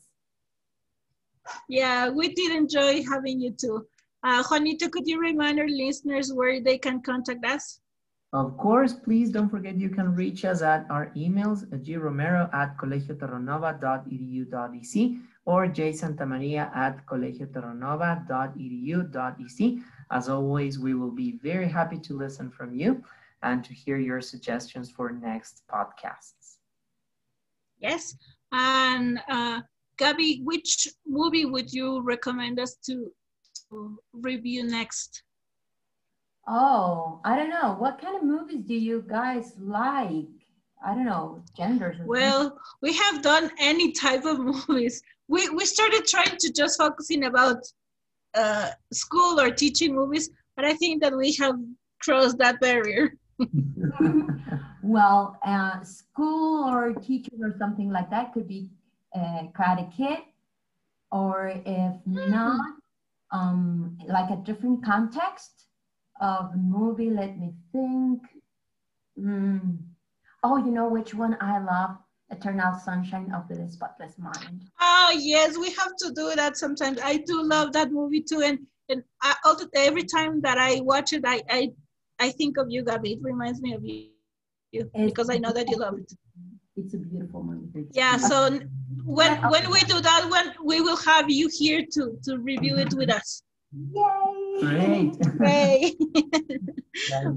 yeah 1.67 2.09
we 2.09 2.33
did 2.39 2.51
enjoy 2.55 3.03
having 3.13 3.41
you 3.41 3.51
too 3.51 3.85
uh, 4.23 4.41
juanito 4.47 4.87
could 4.89 5.07
you 5.07 5.19
remind 5.19 5.59
our 5.59 5.67
listeners 5.67 6.31
where 6.33 6.61
they 6.61 6.77
can 6.77 7.01
contact 7.01 7.43
us 7.45 7.79
Of 8.31 8.57
course, 8.61 8.93
please 8.93 9.31
don't 9.35 9.49
forget 9.49 9.73
you 9.81 9.89
can 9.89 10.13
reach 10.13 10.45
us 10.45 10.61
at 10.61 10.85
our 10.95 11.09
emails, 11.17 11.65
gromero 11.85 12.45
at 12.53 12.77
colegioterranova.edu.ec 12.77 14.95
or 15.45 15.65
jsantamaria 15.77 16.69
at 16.75 17.03
colegioterranova.edu.ec. 17.09 19.59
As 20.11 20.29
always, 20.29 20.77
we 20.77 20.93
will 20.93 21.09
be 21.09 21.39
very 21.41 21.67
happy 21.67 21.97
to 22.07 22.13
listen 22.13 22.51
from 22.51 22.75
you 22.75 23.03
and 23.43 23.63
to 23.63 23.73
hear 23.73 23.97
your 23.97 24.21
suggestions 24.21 24.89
for 24.91 25.11
next 25.11 25.63
podcasts. 25.71 26.57
yes 27.79 28.15
and 28.51 29.19
uh, 29.29 29.61
gabby 29.97 30.41
which 30.43 30.87
movie 31.05 31.45
would 31.45 31.71
you 31.71 32.01
recommend 32.01 32.59
us 32.59 32.75
to, 32.85 33.11
to 33.69 33.99
review 34.13 34.63
next 34.63 35.23
Oh, 36.47 37.21
I 37.23 37.35
don't 37.35 37.51
know. 37.51 37.75
What 37.77 38.01
kind 38.01 38.15
of 38.15 38.23
movies 38.23 38.63
do 38.65 38.73
you 38.73 39.05
guys 39.07 39.53
like? 39.59 40.25
I 40.83 40.95
don't 40.95 41.05
know, 41.05 41.43
genders. 41.55 41.99
or 41.99 42.05
Well, 42.07 42.57
we 42.81 42.93
have 42.93 43.21
done 43.21 43.51
any 43.59 43.91
type 43.91 44.25
of 44.25 44.39
movies. 44.67 45.01
We 45.27 45.47
we 45.49 45.65
started 45.65 46.05
trying 46.07 46.37
to 46.39 46.51
just 46.51 46.79
focusing 46.79 47.25
about 47.25 47.57
uh, 48.33 48.71
school 48.91 49.39
or 49.39 49.51
teaching 49.51 49.93
movies, 49.93 50.29
but 50.55 50.65
I 50.65 50.73
think 50.73 51.01
that 51.03 51.15
we 51.15 51.33
have 51.33 51.55
crossed 52.01 52.39
that 52.39 52.59
barrier. 52.59 53.13
well, 54.83 55.39
uh, 55.45 55.81
school 55.83 56.69
or 56.69 56.93
teacher 56.93 57.31
or 57.41 57.55
something 57.57 57.89
like 57.89 58.09
that 58.09 58.33
could 58.33 58.47
be 58.47 58.69
uh, 59.15 59.43
Karate 59.57 59.95
Kid, 59.95 60.19
or 61.11 61.47
if 61.65 61.95
not, 62.05 62.75
um, 63.31 63.97
like 64.07 64.29
a 64.29 64.41
different 64.43 64.83
context 64.83 65.65
of 66.21 66.55
movie. 66.55 67.09
Let 67.09 67.39
me 67.39 67.53
think. 67.71 68.21
Mm. 69.19 69.77
Oh, 70.43 70.57
you 70.57 70.71
know 70.71 70.87
which 70.87 71.13
one 71.13 71.37
I 71.41 71.59
love? 71.59 71.97
Eternal 72.31 72.77
Sunshine 72.77 73.31
of 73.33 73.47
the 73.47 73.67
Spotless 73.69 74.17
Mind. 74.19 74.61
Oh 74.79 75.15
yes, 75.17 75.57
we 75.57 75.71
have 75.73 75.95
to 75.99 76.11
do 76.11 76.33
that 76.35 76.57
sometimes. 76.57 76.99
I 77.03 77.17
do 77.17 77.41
love 77.43 77.73
that 77.73 77.91
movie 77.91 78.21
too, 78.21 78.41
and 78.41 78.59
and 78.87 79.03
I, 79.21 79.35
all 79.45 79.55
the, 79.55 79.67
every 79.75 80.03
time 80.03 80.41
that 80.41 80.57
I 80.57 80.79
watch 80.81 81.13
it, 81.13 81.23
I 81.25 81.41
I 81.49 81.71
I 82.19 82.31
think 82.31 82.57
of 82.57 82.69
you, 82.69 82.83
Gabby. 82.83 83.13
It 83.13 83.19
reminds 83.21 83.61
me 83.61 83.73
of 83.73 83.83
you, 83.83 84.07
you 84.71 84.89
because 84.93 85.29
I 85.29 85.37
know 85.37 85.53
that 85.53 85.69
you 85.69 85.77
love 85.77 85.99
it. 85.99 86.11
It's 86.75 86.93
a 86.93 86.97
beautiful 86.97 87.43
movie. 87.43 87.87
Yeah. 87.91 88.17
So 88.17 88.59
when 89.05 89.37
when 89.49 89.71
we 89.71 89.79
do 89.81 89.99
that 90.01 90.27
one, 90.29 90.53
we 90.63 90.81
will 90.81 90.97
have 90.97 91.29
you 91.29 91.49
here 91.51 91.83
to 91.93 92.17
to 92.23 92.37
review 92.37 92.77
it 92.77 92.93
with 92.93 93.11
us. 93.11 93.43
Yay! 93.73 95.11
Great. 95.11 95.11
Great. 95.37 95.95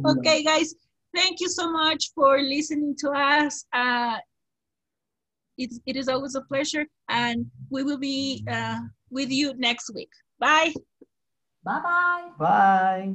Okay, 0.07 0.43
guys. 0.43 0.75
Thank 1.15 1.41
you 1.41 1.49
so 1.49 1.71
much 1.71 2.11
for 2.15 2.41
listening 2.41 2.95
to 3.01 3.11
us. 3.11 3.67
Uh, 3.73 4.17
it, 5.59 5.71
it 5.85 5.97
is 5.97 6.09
always 6.09 6.35
a 6.35 6.41
pleasure, 6.43 6.87
and 7.09 7.47
we 7.71 7.83
will 7.83 7.99
be 7.99 8.45
uh, 8.51 8.79
with 9.11 9.31
you 9.31 9.53
next 9.59 9.91
week. 9.95 10.09
Bye. 10.39 10.73
Bye 11.65 11.81
bye. 11.81 12.29
Bye. 12.39 13.15